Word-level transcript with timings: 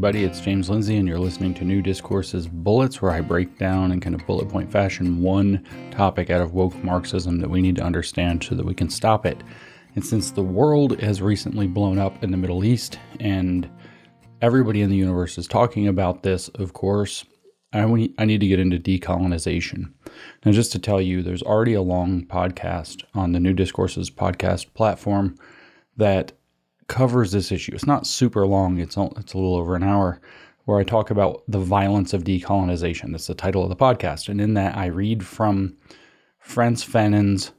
everybody. 0.00 0.24
It's 0.24 0.40
James 0.40 0.70
Lindsay, 0.70 0.96
and 0.96 1.06
you're 1.06 1.18
listening 1.18 1.52
to 1.52 1.62
New 1.62 1.82
Discourses 1.82 2.48
Bullets, 2.48 3.02
where 3.02 3.10
I 3.10 3.20
break 3.20 3.58
down 3.58 3.92
in 3.92 4.00
kind 4.00 4.14
of 4.14 4.26
bullet 4.26 4.48
point 4.48 4.72
fashion 4.72 5.20
one 5.20 5.62
topic 5.90 6.30
out 6.30 6.40
of 6.40 6.54
woke 6.54 6.74
Marxism 6.82 7.38
that 7.38 7.50
we 7.50 7.60
need 7.60 7.76
to 7.76 7.82
understand 7.82 8.42
so 8.42 8.54
that 8.54 8.64
we 8.64 8.72
can 8.72 8.88
stop 8.88 9.26
it. 9.26 9.42
And 9.96 10.02
since 10.02 10.30
the 10.30 10.42
world 10.42 10.98
has 11.00 11.20
recently 11.20 11.66
blown 11.66 11.98
up 11.98 12.24
in 12.24 12.30
the 12.30 12.38
Middle 12.38 12.64
East, 12.64 12.98
and 13.20 13.68
everybody 14.40 14.80
in 14.80 14.88
the 14.88 14.96
universe 14.96 15.36
is 15.36 15.46
talking 15.46 15.86
about 15.86 16.22
this, 16.22 16.48
of 16.54 16.72
course, 16.72 17.26
I, 17.74 17.80
I 18.16 18.24
need 18.24 18.40
to 18.40 18.48
get 18.48 18.58
into 18.58 18.78
decolonization. 18.78 19.92
Now, 20.46 20.52
just 20.52 20.72
to 20.72 20.78
tell 20.78 21.02
you, 21.02 21.22
there's 21.22 21.42
already 21.42 21.74
a 21.74 21.82
long 21.82 22.24
podcast 22.24 23.04
on 23.12 23.32
the 23.32 23.40
New 23.40 23.52
Discourses 23.52 24.08
podcast 24.08 24.72
platform 24.72 25.36
that 25.98 26.32
covers 26.90 27.30
this 27.30 27.52
issue. 27.52 27.72
It's 27.72 27.86
not 27.86 28.04
super 28.04 28.44
long, 28.46 28.78
it's, 28.78 28.96
it's 28.96 29.32
a 29.32 29.38
little 29.38 29.54
over 29.54 29.76
an 29.76 29.84
hour, 29.84 30.20
where 30.64 30.80
I 30.80 30.84
talk 30.84 31.10
about 31.10 31.44
the 31.46 31.60
violence 31.60 32.12
of 32.12 32.24
decolonization. 32.24 33.12
That's 33.12 33.28
the 33.28 33.34
title 33.34 33.62
of 33.62 33.68
the 33.68 33.76
podcast. 33.76 34.28
And 34.28 34.40
in 34.40 34.54
that, 34.54 34.76
I 34.76 34.86
read 34.86 35.24
from 35.24 35.76
Frantz 36.40 36.82
Fanon's 36.82 37.52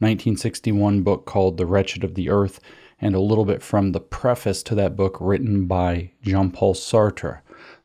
1961 0.00 1.02
book 1.02 1.24
called 1.24 1.56
The 1.56 1.64
Wretched 1.64 2.04
of 2.04 2.14
the 2.14 2.28
Earth, 2.28 2.60
and 3.00 3.14
a 3.14 3.20
little 3.20 3.46
bit 3.46 3.62
from 3.62 3.92
the 3.92 4.00
preface 4.00 4.62
to 4.64 4.74
that 4.74 4.96
book 4.96 5.16
written 5.18 5.64
by 5.64 6.10
Jean 6.20 6.50
Paul 6.50 6.74
Sartre, 6.74 7.40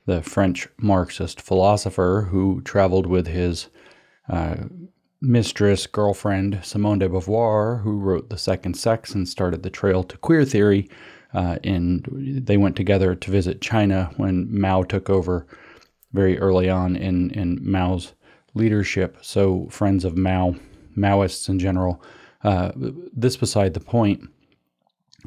the 0.06 0.22
French 0.22 0.68
Marxist 0.78 1.40
philosopher 1.40 2.28
who 2.30 2.60
traveled 2.62 3.08
with 3.08 3.28
his 3.28 3.70
uh, 4.28 4.56
mistress, 5.22 5.88
girlfriend, 5.88 6.60
Simone 6.64 7.00
de 7.00 7.10
Beauvoir, 7.10 7.82
who 7.82 7.98
wrote 7.98 8.30
The 8.30 8.38
Second 8.38 8.76
Sex 8.76 9.14
and 9.14 9.28
started 9.28 9.64
the 9.64 9.70
trail 9.70 10.04
to 10.04 10.18
queer 10.18 10.46
theory. 10.46 10.90
Uh, 11.34 11.58
and 11.64 12.08
they 12.44 12.58
went 12.58 12.76
together 12.76 13.14
to 13.14 13.32
visit 13.32 13.62
China 13.62 14.12
when 14.18 14.48
Mao 14.50 14.84
took 14.84 15.10
over 15.10 15.46
very 16.12 16.40
early 16.40 16.70
on 16.70 16.96
in, 16.96 17.30
in 17.32 17.60
Mao's 17.62 18.14
leadership. 18.56 19.18
So, 19.22 19.68
friends 19.70 20.06
of 20.06 20.18
Mao, 20.18 20.56
Maoists 20.98 21.48
in 21.48 21.60
general, 21.60 22.02
uh, 22.44 22.72
this 22.76 23.38
beside 23.38 23.74
the 23.74 23.80
point. 23.80 24.28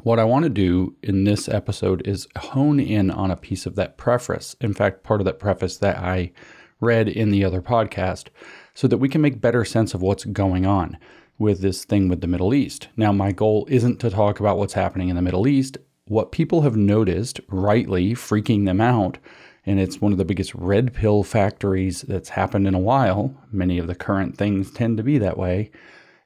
What 0.01 0.19
I 0.19 0.25
want 0.25 0.43
to 0.43 0.49
do 0.49 0.95
in 1.03 1.23
this 1.23 1.47
episode 1.47 2.05
is 2.05 2.27
hone 2.37 2.79
in 2.79 3.09
on 3.11 3.31
a 3.31 3.37
piece 3.37 3.65
of 3.65 3.75
that 3.75 3.97
preface. 3.97 4.55
In 4.59 4.73
fact, 4.73 5.03
part 5.03 5.21
of 5.21 5.25
that 5.25 5.39
preface 5.39 5.77
that 5.77 5.97
I 5.97 6.31
read 6.81 7.07
in 7.07 7.31
the 7.31 7.45
other 7.45 7.61
podcast 7.61 8.27
so 8.73 8.87
that 8.87 8.97
we 8.97 9.09
can 9.09 9.21
make 9.21 9.41
better 9.41 9.63
sense 9.63 9.93
of 9.93 10.01
what's 10.01 10.25
going 10.25 10.65
on 10.65 10.97
with 11.37 11.61
this 11.61 11.83
thing 11.83 12.07
with 12.07 12.21
the 12.21 12.27
Middle 12.27 12.53
East. 12.53 12.87
Now, 12.95 13.11
my 13.11 13.31
goal 13.31 13.67
isn't 13.69 13.99
to 13.99 14.09
talk 14.09 14.39
about 14.39 14.57
what's 14.57 14.73
happening 14.73 15.09
in 15.09 15.15
the 15.15 15.21
Middle 15.21 15.47
East. 15.47 15.77
What 16.05 16.31
people 16.31 16.61
have 16.61 16.75
noticed, 16.75 17.39
rightly 17.47 18.13
freaking 18.13 18.65
them 18.65 18.81
out, 18.81 19.17
and 19.65 19.79
it's 19.79 20.01
one 20.01 20.11
of 20.11 20.17
the 20.17 20.25
biggest 20.25 20.53
red 20.55 20.93
pill 20.93 21.23
factories 21.23 22.01
that's 22.01 22.29
happened 22.29 22.67
in 22.67 22.73
a 22.73 22.79
while. 22.79 23.33
Many 23.51 23.77
of 23.77 23.87
the 23.87 23.95
current 23.95 24.37
things 24.37 24.71
tend 24.71 24.97
to 24.97 25.03
be 25.03 25.17
that 25.19 25.37
way. 25.37 25.71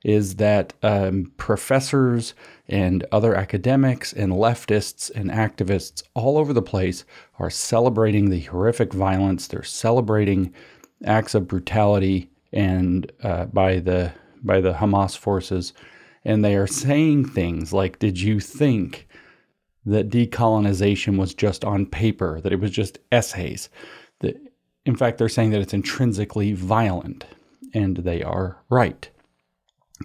Is 0.04 0.36
that 0.36 0.74
um, 0.84 1.32
professors 1.38 2.34
and 2.68 3.06
other 3.12 3.36
academics 3.36 4.14
and 4.14 4.32
leftists 4.32 5.12
and 5.14 5.30
activists 5.30 6.04
all 6.14 6.38
over 6.38 6.54
the 6.54 6.62
place 6.62 7.04
are 7.40 7.50
celebrating 7.50 8.30
the 8.30 8.42
horrific 8.42 8.94
violence. 8.94 9.48
They're 9.48 9.64
celebrating 9.64 10.54
acts 11.04 11.36
of 11.36 11.48
brutality 11.48 12.30
and 12.54 13.12
uh, 13.24 13.46
by 13.46 13.80
the 13.80 14.14
by 14.44 14.62
the 14.62 14.74
Hamas 14.74 15.18
forces, 15.18 15.74
and 16.24 16.44
they 16.44 16.56
are 16.56 16.68
saying 16.68 17.26
things 17.26 17.74
like, 17.74 18.00
"Did 18.00 18.20
you 18.20 18.40
think 18.40 19.08
that 19.86 20.10
decolonization 20.10 21.18
was 21.18 21.34
just 21.34 21.64
on 21.64 21.86
paper? 21.86 22.42
That 22.42 22.54
it 22.54 22.60
was 22.60 22.72
just 22.72 23.00
essays?" 23.12 23.70
That, 24.20 24.38
in 24.86 24.96
fact, 24.96 25.18
they're 25.18 25.30
saying 25.30 25.52
that 25.52 25.62
it's 25.62 25.74
intrinsically 25.74 26.54
violent, 26.54 27.26
and 27.74 27.98
they 27.98 28.24
are 28.24 28.64
right. 28.70 29.10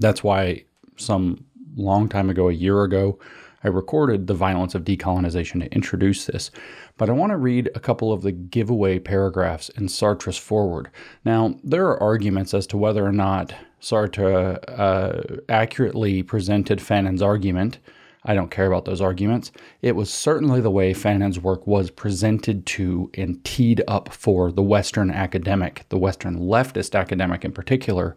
That's 0.01 0.25
why 0.25 0.65
some 0.97 1.45
long 1.77 2.09
time 2.09 2.31
ago, 2.31 2.49
a 2.49 2.53
year 2.53 2.83
ago, 2.83 3.19
I 3.65 3.69
recorded 3.69 4.27
the 4.27 4.35
violence 4.35 4.75
of 4.75 4.85
decolonization 4.85 5.61
to 5.61 5.73
introduce 5.73 6.27
this, 6.27 6.51
but 6.97 7.09
I 7.09 7.13
want 7.13 7.31
to 7.31 7.37
read 7.37 7.71
a 7.75 7.81
couple 7.81 8.13
of 8.13 8.23
the 8.23 8.33
giveaway 8.33 8.99
paragraphs 8.99 9.69
in 9.71 9.87
Sartre's 9.87 10.37
foreword. 10.37 10.91
Now, 11.25 11.55
there 11.63 11.87
are 11.87 12.03
arguments 12.03 12.55
as 12.55 12.67
to 12.69 12.77
whether 12.77 13.05
or 13.05 13.13
not 13.13 13.55
Sartre 13.81 14.59
uh, 14.69 15.41
accurately 15.49 16.23
presented 16.23 16.81
Fanon's 16.81 17.23
argument. 17.23 17.79
I 18.25 18.35
don't 18.35 18.51
care 18.53 18.67
about 18.67 18.85
those 18.85 19.01
arguments. 19.01 19.51
It 19.81 19.97
was 19.97 20.13
certainly 20.13 20.61
the 20.61 20.71
way 20.71 20.95
Fanon's 20.95 21.41
work 21.41 21.67
was 21.67 21.91
presented 21.91 22.67
to 22.67 23.11
and 23.15 23.45
teed 23.45 23.83
up 23.89 24.13
for 24.13 24.53
the 24.53 24.63
Western 24.63 25.11
academic, 25.11 25.87
the 25.89 25.99
Western 25.99 26.39
leftist 26.39 26.99
academic 26.99 27.45
in 27.45 27.53
particular. 27.53 28.17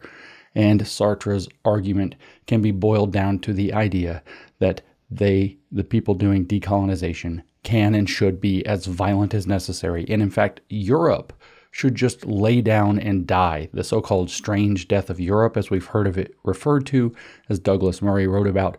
And 0.54 0.82
Sartre's 0.82 1.50
argument 1.66 2.16
can 2.46 2.62
be 2.62 2.72
boiled 2.72 3.12
down 3.12 3.40
to 3.40 3.54
the 3.54 3.74
idea 3.74 4.24
that 4.60 4.82
they, 5.10 5.58
the 5.72 5.84
people 5.84 6.16
doing 6.16 6.46
decolonization, 6.46 7.44
can 7.64 7.96
and 7.96 8.10
should 8.10 8.40
be 8.40 8.66
as 8.66 8.86
violent 8.86 9.34
as 9.34 9.48
necessary. 9.48 10.06
And 10.08 10.22
in 10.22 10.30
fact, 10.30 10.62
Europe 10.70 11.34
should 11.72 11.96
just 11.96 12.26
lay 12.26 12.62
down 12.62 12.98
and 13.00 13.28
die. 13.28 13.70
The 13.74 13.84
so 13.84 14.02
called 14.02 14.30
strange 14.30 14.88
death 14.88 15.10
of 15.10 15.20
Europe, 15.20 15.58
as 15.58 15.70
we've 15.70 15.88
heard 15.88 16.08
of 16.08 16.18
it 16.18 16.34
referred 16.44 16.86
to, 16.88 17.14
as 17.50 17.60
Douglas 17.60 18.02
Murray 18.02 18.28
wrote 18.28 18.48
about, 18.48 18.78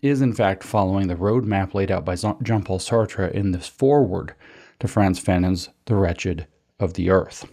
is 0.00 0.20
in 0.20 0.32
fact 0.32 0.62
following 0.62 1.08
the 1.08 1.16
roadmap 1.16 1.74
laid 1.74 1.90
out 1.90 2.04
by 2.04 2.14
Jean 2.14 2.62
Paul 2.62 2.78
Sartre 2.78 3.32
in 3.32 3.50
this 3.50 3.66
foreword 3.66 4.34
to 4.78 4.86
Frantz 4.86 5.18
Fanon's 5.18 5.70
The 5.86 5.96
Wretched 5.96 6.46
of 6.78 6.94
the 6.94 7.10
Earth. 7.10 7.50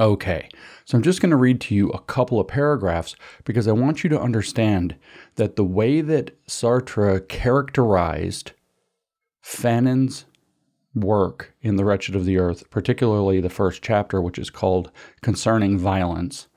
Okay, 0.00 0.48
so 0.84 0.96
I'm 0.96 1.02
just 1.02 1.20
going 1.20 1.30
to 1.30 1.36
read 1.36 1.60
to 1.62 1.74
you 1.74 1.90
a 1.90 2.00
couple 2.00 2.40
of 2.40 2.48
paragraphs 2.48 3.14
because 3.44 3.68
I 3.68 3.72
want 3.72 4.02
you 4.02 4.10
to 4.10 4.20
understand 4.20 4.96
that 5.36 5.56
the 5.56 5.64
way 5.64 6.00
that 6.00 6.34
Sartre 6.46 7.28
characterized 7.28 8.52
Fanon's 9.42 10.24
work 10.94 11.54
in 11.60 11.76
The 11.76 11.84
Wretched 11.84 12.16
of 12.16 12.24
the 12.24 12.38
Earth, 12.38 12.68
particularly 12.70 13.40
the 13.40 13.50
first 13.50 13.82
chapter, 13.82 14.20
which 14.20 14.38
is 14.38 14.50
called 14.50 14.90
Concerning 15.20 15.78
Violence, 15.78 16.48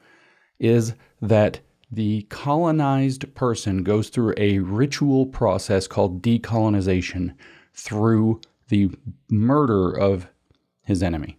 is 0.57 0.94
that 1.22 1.59
the 1.91 2.23
colonized 2.29 3.34
person 3.35 3.84
goes 3.84 4.09
through 4.09 4.34
a 4.38 4.59
ritual 4.59 5.25
process 5.25 5.88
called 5.88 6.22
decolonization 6.22 7.35
through 7.73 8.41
the 8.69 8.90
murder 9.29 9.91
of 9.91 10.28
his 10.84 11.03
enemy. 11.03 11.38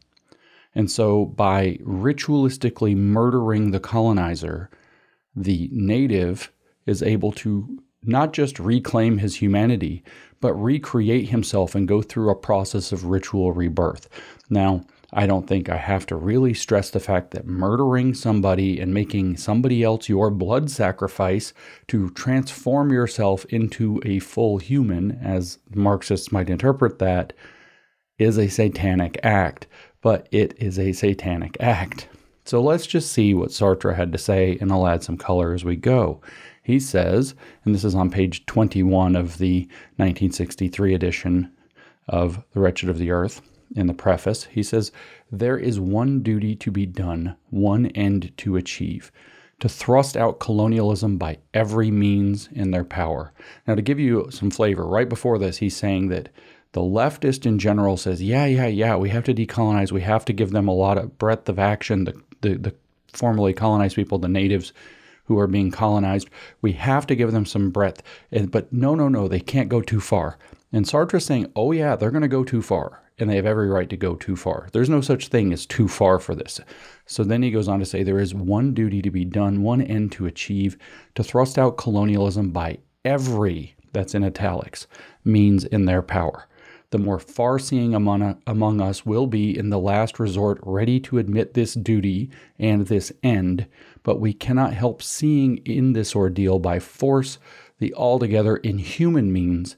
And 0.77 0.91
so, 0.91 1.25
by 1.25 1.79
ritualistically 1.83 2.95
murdering 2.95 3.71
the 3.71 3.81
colonizer, 3.81 4.69
the 5.35 5.71
native 5.73 6.53
is 6.85 7.03
able 7.03 7.33
to 7.33 7.83
not 8.03 8.35
just 8.35 8.61
reclaim 8.61 9.17
his 9.17 9.37
humanity, 9.37 10.05
but 10.43 10.53
recreate 10.53 11.31
himself 11.31 11.75
and 11.75 11.89
go 11.89 12.03
through 12.03 12.29
a 12.29 12.37
process 12.37 12.93
of 12.93 13.07
ritual 13.07 13.53
rebirth. 13.53 14.11
Now, 14.51 14.85
I 15.15 15.27
don't 15.27 15.47
think 15.47 15.71
I 15.71 15.79
have 15.79 16.05
to 16.07 16.15
really 16.15 16.53
stress 16.53 16.91
the 16.91 17.01
fact 17.01 17.31
that 17.31 17.47
murdering 17.47 18.13
somebody 18.13 18.79
and 18.79 18.93
making 18.93 19.39
somebody 19.39 19.83
else 19.83 20.11
your 20.11 20.31
blood 20.31 20.71
sacrifice 20.71 21.55
to 21.89 22.11
transform 22.11 22.93
yourself 22.93 23.47
into 23.47 23.99
a 24.05 24.19
full 24.19 24.59
human, 24.59 25.13
as 25.23 25.59
Marxists 25.75 26.31
might 26.31 26.51
interpret 26.51 26.99
that, 26.99 27.33
is 28.19 28.37
a 28.37 28.49
satanic 28.49 29.19
act 29.23 29.67
but 30.07 30.29
it 30.31 30.55
is 30.57 30.79
a 30.79 30.93
satanic 30.93 31.57
act. 31.59 32.07
So 32.45 32.63
let's 32.63 32.87
just 32.87 33.11
see 33.11 33.35
what 33.35 33.49
Sartre 33.49 33.97
had 33.97 34.13
to 34.13 34.19
say, 34.19 34.57
and 34.61 34.71
I'll 34.71 34.87
add 34.87 35.03
some 35.03 35.17
color 35.17 35.53
as 35.53 35.65
we 35.65 35.75
go. 35.75 36.21
He 36.63 36.79
says, 36.79 37.35
and 37.65 37.75
this 37.75 37.83
is 37.83 37.97
on 37.97 38.09
page 38.13 38.47
21 38.47 39.17
of 39.17 39.39
the 39.39 39.63
1963 39.97 40.95
edition 40.95 41.51
of 42.07 42.41
The 42.53 42.61
Wretched 42.61 42.89
of 42.89 42.99
the 42.99 43.11
Earth, 43.11 43.43
in 43.75 43.89
the 43.89 43.95
preface, 43.95 44.45
he 44.45 44.63
says, 44.63 44.93
There 45.33 45.59
is 45.59 45.81
one 45.81 46.23
duty 46.23 46.55
to 46.55 46.71
be 46.71 46.87
done, 46.87 47.35
one 47.51 47.87
end 47.87 48.33
to 48.37 48.55
achieve 48.55 49.11
to 49.61 49.69
thrust 49.69 50.17
out 50.17 50.39
colonialism 50.39 51.17
by 51.17 51.39
every 51.55 51.91
means 51.91 52.49
in 52.53 52.71
their 52.71 52.85
power. 52.85 53.33
Now, 53.67 53.75
to 53.75 53.83
give 53.83 53.99
you 53.99 54.29
some 54.31 54.51
flavor, 54.51 54.87
right 54.87 55.09
before 55.09 55.39
this, 55.39 55.57
he's 55.57 55.77
saying 55.77 56.09
that 56.09 56.29
the 56.77 56.83
leftist 56.83 57.47
in 57.47 57.59
general 57.59 57.97
says, 57.97 58.23
yeah, 58.23 58.45
yeah, 58.45 58.67
yeah, 58.67 58.97
we 58.97 59.09
have 59.09 59.25
to 59.25 59.33
decolonize. 59.33 59.91
We 59.91 60.03
have 60.03 60.27
to 60.27 60.35
give 60.35 60.51
them 60.51 60.69
a 60.69 60.75
lot 60.75 60.99
of 60.99 61.17
breadth 61.17 61.49
of 61.49 61.59
action. 61.59 62.05
The, 62.05 62.21
the, 62.43 62.59
the 62.59 62.75
formerly 63.15 63.55
colonized 63.55 63.97
people, 63.97 64.19
the 64.19 64.29
natives 64.29 64.75
who 65.25 65.39
are 65.39 65.47
being 65.47 65.71
colonized, 65.71 66.29
we 66.61 66.73
have 66.73 67.07
to 67.07 67.17
give 67.17 67.33
them 67.33 67.47
some 67.47 67.71
breadth. 67.71 68.03
And, 68.31 68.51
but 68.51 68.71
no, 68.71 68.95
no, 68.95 69.09
no, 69.09 69.27
they 69.27 69.41
can't 69.41 69.71
go 69.71 69.81
too 69.81 70.01
far. 70.01 70.37
And 70.71 70.87
Sartre's 70.87 71.25
saying, 71.25 71.51
oh, 71.57 71.73
yeah, 71.73 71.97
they're 71.97 72.11
going 72.11 72.21
to 72.21 72.29
go 72.29 72.45
too 72.45 72.61
far. 72.61 73.03
And 73.19 73.31
they 73.31 73.37
have 73.37 73.47
every 73.47 73.71
right 73.71 73.89
to 73.89 73.97
go 73.97 74.15
too 74.15 74.37
far. 74.37 74.69
There's 74.75 74.91
no 74.91 75.01
such 75.01 75.29
thing 75.29 75.55
as 75.55 75.65
too 75.65 75.89
far 75.89 76.19
for 76.19 76.35
this. 76.35 76.61
So 77.07 77.25
then 77.25 77.43
he 77.43 77.51
goes 77.51 77.69
on 77.69 77.79
to 77.79 77.87
say 77.87 78.03
there 78.03 78.21
is 78.21 78.35
one 78.35 78.75
duty 78.75 79.01
to 79.01 79.11
be 79.11 79.25
done, 79.25 79.63
one 79.63 79.81
end 79.81 80.13
to 80.13 80.27
achieve, 80.27 80.77
to 81.15 81.25
thrust 81.25 81.59
out 81.59 81.79
colonialism 81.79 82.51
by 82.51 82.81
every, 83.03 83.77
that's 83.95 84.15
in 84.15 84.25
italics, 84.25 84.87
means 85.25 85.65
in 85.65 85.87
their 85.87 86.03
power. 86.03 86.47
The 86.97 87.05
more 87.05 87.19
far 87.19 87.59
seeing 87.59 87.95
among, 87.95 88.41
among 88.47 88.81
us 88.81 89.05
will 89.05 89.27
be 89.27 89.57
in 89.57 89.69
the 89.69 89.79
last 89.79 90.19
resort 90.19 90.59
ready 90.63 90.99
to 90.99 91.19
admit 91.19 91.53
this 91.53 91.75
duty 91.75 92.31
and 92.59 92.87
this 92.87 93.13
end, 93.23 93.67
but 94.03 94.19
we 94.19 94.33
cannot 94.33 94.73
help 94.73 95.03
seeing 95.03 95.59
in 95.59 95.93
this 95.93 96.17
ordeal 96.17 96.59
by 96.59 96.79
force 96.79 97.37
the 97.81 97.93
altogether 97.93 98.57
inhuman 98.57 99.31
means 99.31 99.77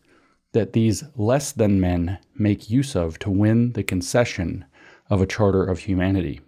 that 0.53 0.75
these 0.75 1.03
less 1.17 1.51
than 1.51 1.81
men 1.81 2.19
make 2.37 2.71
use 2.71 2.95
of 2.95 3.19
to 3.19 3.31
win 3.31 3.73
the 3.73 3.83
concession 3.83 4.65
of 5.11 5.21
a 5.21 5.27
charter 5.27 5.65
of 5.65 5.81
humanity. 5.81 6.41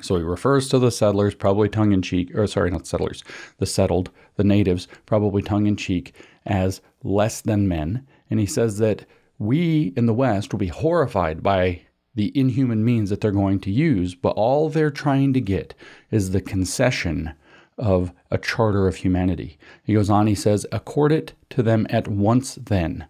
So 0.00 0.16
he 0.16 0.22
refers 0.22 0.70
to 0.70 0.78
the 0.78 0.90
settlers, 0.90 1.34
probably 1.34 1.68
tongue 1.68 1.92
in 1.92 2.00
cheek, 2.00 2.34
or 2.34 2.46
sorry, 2.46 2.70
not 2.70 2.86
settlers, 2.86 3.22
the 3.58 3.66
settled, 3.66 4.10
the 4.36 4.44
natives, 4.44 4.88
probably 5.04 5.42
tongue 5.42 5.66
in 5.66 5.76
cheek, 5.76 6.14
as 6.46 6.80
less 7.04 7.42
than 7.42 7.68
men. 7.68 8.06
And 8.30 8.40
he 8.40 8.46
says 8.46 8.78
that 8.78 9.04
we 9.42 9.92
in 9.96 10.06
the 10.06 10.14
West 10.14 10.52
will 10.52 10.58
be 10.58 10.68
horrified 10.68 11.42
by 11.42 11.82
the 12.14 12.36
inhuman 12.38 12.84
means 12.84 13.10
that 13.10 13.20
they're 13.20 13.32
going 13.32 13.58
to 13.60 13.70
use, 13.70 14.14
but 14.14 14.30
all 14.30 14.68
they're 14.68 14.90
trying 14.90 15.32
to 15.32 15.40
get 15.40 15.74
is 16.10 16.30
the 16.30 16.40
concession 16.40 17.34
of 17.78 18.12
a 18.30 18.38
charter 18.38 18.86
of 18.86 18.96
humanity. 18.96 19.58
He 19.82 19.94
goes 19.94 20.10
on, 20.10 20.26
he 20.26 20.34
says, 20.34 20.66
Accord 20.70 21.10
it 21.10 21.32
to 21.50 21.62
them 21.62 21.86
at 21.90 22.06
once 22.06 22.54
then, 22.54 23.06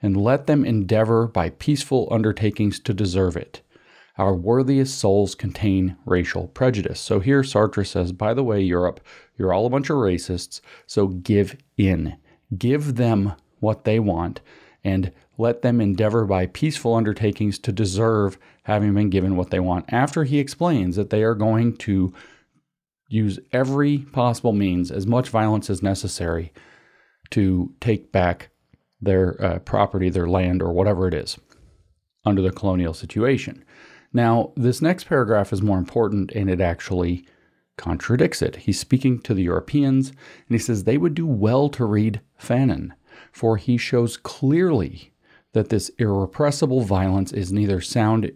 and 0.00 0.16
let 0.16 0.46
them 0.46 0.64
endeavor 0.64 1.26
by 1.26 1.50
peaceful 1.50 2.08
undertakings 2.10 2.78
to 2.80 2.94
deserve 2.94 3.36
it. 3.36 3.60
Our 4.16 4.34
worthiest 4.34 4.96
souls 4.96 5.34
contain 5.34 5.96
racial 6.06 6.46
prejudice. 6.48 7.00
So 7.00 7.18
here 7.18 7.42
Sartre 7.42 7.84
says, 7.84 8.12
by 8.12 8.32
the 8.32 8.44
way, 8.44 8.60
Europe, 8.62 9.00
you're 9.36 9.52
all 9.52 9.66
a 9.66 9.70
bunch 9.70 9.90
of 9.90 9.96
racists, 9.96 10.60
so 10.86 11.08
give 11.08 11.56
in. 11.76 12.16
Give 12.56 12.94
them 12.94 13.32
what 13.58 13.84
they 13.84 13.98
want 13.98 14.40
and 14.84 15.10
let 15.36 15.62
them 15.62 15.80
endeavor 15.80 16.24
by 16.24 16.46
peaceful 16.46 16.94
undertakings 16.94 17.58
to 17.60 17.72
deserve 17.72 18.38
having 18.64 18.94
been 18.94 19.10
given 19.10 19.36
what 19.36 19.50
they 19.50 19.60
want. 19.60 19.84
After 19.88 20.24
he 20.24 20.38
explains 20.38 20.96
that 20.96 21.10
they 21.10 21.22
are 21.22 21.34
going 21.34 21.76
to 21.78 22.12
use 23.08 23.38
every 23.52 23.98
possible 23.98 24.52
means, 24.52 24.90
as 24.90 25.06
much 25.06 25.28
violence 25.28 25.68
as 25.68 25.82
necessary, 25.82 26.52
to 27.30 27.72
take 27.80 28.12
back 28.12 28.50
their 29.00 29.42
uh, 29.42 29.58
property, 29.60 30.08
their 30.08 30.28
land, 30.28 30.62
or 30.62 30.72
whatever 30.72 31.06
it 31.08 31.14
is 31.14 31.38
under 32.24 32.42
the 32.42 32.50
colonial 32.50 32.94
situation. 32.94 33.64
Now, 34.12 34.52
this 34.56 34.80
next 34.80 35.04
paragraph 35.04 35.52
is 35.52 35.60
more 35.60 35.78
important 35.78 36.32
and 36.32 36.48
it 36.48 36.60
actually 36.60 37.26
contradicts 37.76 38.40
it. 38.40 38.56
He's 38.56 38.78
speaking 38.78 39.20
to 39.22 39.34
the 39.34 39.42
Europeans 39.42 40.10
and 40.10 40.50
he 40.50 40.58
says 40.58 40.84
they 40.84 40.96
would 40.96 41.14
do 41.14 41.26
well 41.26 41.68
to 41.70 41.84
read 41.84 42.20
Fanon, 42.40 42.92
for 43.32 43.56
he 43.56 43.76
shows 43.76 44.16
clearly 44.16 45.12
that 45.54 45.70
this 45.70 45.90
irrepressible 45.98 46.82
violence 46.82 47.32
is 47.32 47.52
neither 47.52 47.80
sound 47.80 48.30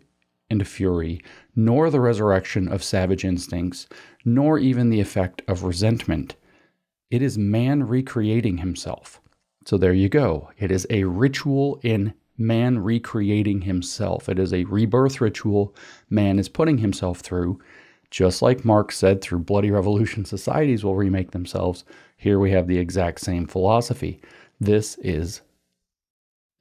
and 0.51 0.67
fury, 0.67 1.21
nor 1.55 1.91
the 1.91 2.01
resurrection 2.01 2.69
of 2.69 2.83
savage 2.83 3.25
instincts, 3.25 3.87
nor 4.25 4.59
even 4.59 4.89
the 4.89 5.01
effect 5.01 5.43
of 5.47 5.63
resentment. 5.63 6.37
It 7.11 7.21
is 7.21 7.37
man 7.37 7.83
recreating 7.83 8.59
himself. 8.59 9.21
So 9.67 9.77
there 9.77 9.93
you 9.93 10.09
go. 10.09 10.51
It 10.59 10.71
is 10.71 10.87
a 10.89 11.05
ritual 11.05 11.79
in 11.83 12.15
man 12.39 12.79
recreating 12.79 13.63
himself. 13.63 14.29
It 14.29 14.39
is 14.39 14.55
a 14.55 14.65
rebirth 14.65 15.21
ritual 15.21 15.75
man 16.09 16.39
is 16.39 16.49
putting 16.49 16.79
himself 16.79 17.21
through. 17.21 17.61
Just 18.11 18.41
like 18.41 18.65
Marx 18.65 18.97
said, 18.97 19.21
through 19.21 19.41
bloody 19.41 19.71
revolution, 19.71 20.25
societies 20.25 20.85
will 20.85 20.95
remake 20.95 21.33
themselves. 21.33 21.85
Here 22.17 22.39
we 22.39 22.53
have 22.53 22.67
the 22.67 22.79
exact 22.79 23.21
same 23.21 23.47
philosophy. 23.47 24.21
This 24.61 24.97
is 24.99 25.43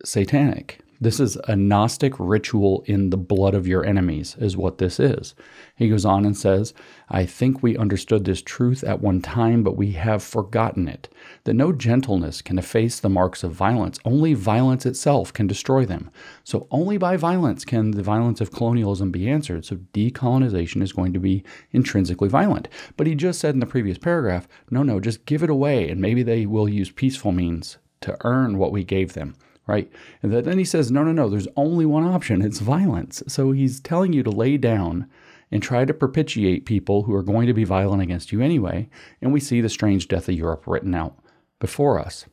satanic. 0.03 0.79
This 0.99 1.19
is 1.19 1.37
a 1.47 1.55
Gnostic 1.55 2.13
ritual 2.17 2.83
in 2.87 3.11
the 3.11 3.17
blood 3.17 3.53
of 3.53 3.67
your 3.67 3.85
enemies, 3.85 4.35
is 4.39 4.57
what 4.57 4.79
this 4.79 4.99
is. 4.99 5.35
He 5.75 5.89
goes 5.89 6.05
on 6.05 6.25
and 6.25 6.35
says, 6.35 6.73
I 7.07 7.23
think 7.23 7.61
we 7.61 7.77
understood 7.77 8.25
this 8.25 8.41
truth 8.41 8.83
at 8.83 8.99
one 8.99 9.21
time, 9.21 9.61
but 9.61 9.77
we 9.77 9.91
have 9.91 10.23
forgotten 10.23 10.87
it. 10.87 11.07
That 11.43 11.53
no 11.53 11.71
gentleness 11.71 12.41
can 12.41 12.57
efface 12.57 12.99
the 12.99 13.09
marks 13.09 13.43
of 13.43 13.51
violence. 13.51 13.99
Only 14.05 14.33
violence 14.33 14.87
itself 14.87 15.31
can 15.31 15.45
destroy 15.45 15.85
them. 15.85 16.09
So, 16.43 16.67
only 16.71 16.97
by 16.97 17.15
violence 17.15 17.63
can 17.63 17.91
the 17.91 18.01
violence 18.01 18.41
of 18.41 18.51
colonialism 18.51 19.11
be 19.11 19.29
answered. 19.29 19.65
So, 19.65 19.75
decolonization 19.93 20.81
is 20.81 20.93
going 20.93 21.13
to 21.13 21.19
be 21.19 21.43
intrinsically 21.71 22.29
violent. 22.29 22.69
But 22.95 23.05
he 23.05 23.13
just 23.13 23.39
said 23.39 23.53
in 23.53 23.59
the 23.59 23.67
previous 23.67 23.99
paragraph, 23.99 24.47
no, 24.71 24.81
no, 24.81 24.99
just 24.99 25.27
give 25.27 25.43
it 25.43 25.49
away, 25.51 25.89
and 25.89 26.01
maybe 26.01 26.23
they 26.23 26.47
will 26.47 26.67
use 26.67 26.89
peaceful 26.89 27.31
means 27.31 27.77
to 28.01 28.17
earn 28.21 28.57
what 28.57 28.71
we 28.71 28.83
gave 28.83 29.13
them 29.13 29.35
right? 29.67 29.91
And 30.23 30.33
then 30.33 30.57
he 30.57 30.65
says, 30.65 30.91
no, 30.91 31.03
no, 31.03 31.11
no, 31.11 31.29
there's 31.29 31.47
only 31.55 31.85
one 31.85 32.05
option 32.05 32.41
it's 32.41 32.59
violence. 32.59 33.21
So 33.27 33.51
he's 33.51 33.79
telling 33.79 34.13
you 34.13 34.23
to 34.23 34.31
lay 34.31 34.57
down 34.57 35.07
and 35.51 35.61
try 35.61 35.85
to 35.85 35.93
propitiate 35.93 36.65
people 36.65 37.03
who 37.03 37.13
are 37.13 37.23
going 37.23 37.47
to 37.47 37.53
be 37.53 37.63
violent 37.63 38.01
against 38.01 38.31
you 38.31 38.41
anyway. 38.41 38.89
And 39.21 39.31
we 39.31 39.39
see 39.39 39.61
the 39.61 39.69
strange 39.69 40.07
death 40.07 40.27
of 40.27 40.35
Europe 40.35 40.65
written 40.65 40.95
out 40.95 41.17
before 41.59 41.99
us. 41.99 42.25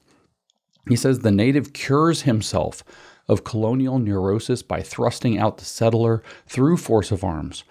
He 0.89 0.97
says 0.97 1.21
the 1.21 1.31
native 1.31 1.73
cures 1.73 2.23
himself 2.23 2.85
of 3.29 3.45
colonial 3.45 3.99
neurosis 3.99 4.63
by 4.63 4.83
thrusting 4.83 5.39
out 5.39 5.59
the 5.59 5.65
settler 5.65 6.23
through 6.47 6.77
force 6.77 7.11
of 7.11 7.25
arms. 7.25 7.65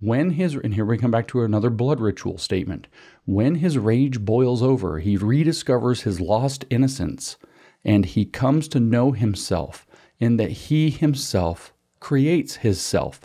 When 0.00 0.30
his, 0.30 0.54
and 0.54 0.74
here 0.74 0.84
we 0.84 0.98
come 0.98 1.10
back 1.10 1.28
to 1.28 1.42
another 1.42 1.70
blood 1.70 2.00
ritual 2.00 2.38
statement. 2.38 2.86
When 3.24 3.56
his 3.56 3.78
rage 3.78 4.20
boils 4.20 4.62
over, 4.62 5.00
he 5.00 5.16
rediscovers 5.16 6.02
his 6.02 6.20
lost 6.20 6.64
innocence 6.70 7.36
and 7.84 8.04
he 8.04 8.24
comes 8.24 8.68
to 8.68 8.80
know 8.80 9.12
himself 9.12 9.86
in 10.18 10.36
that 10.36 10.50
he 10.50 10.90
himself 10.90 11.72
creates 12.00 12.56
his 12.56 12.80
self. 12.80 13.20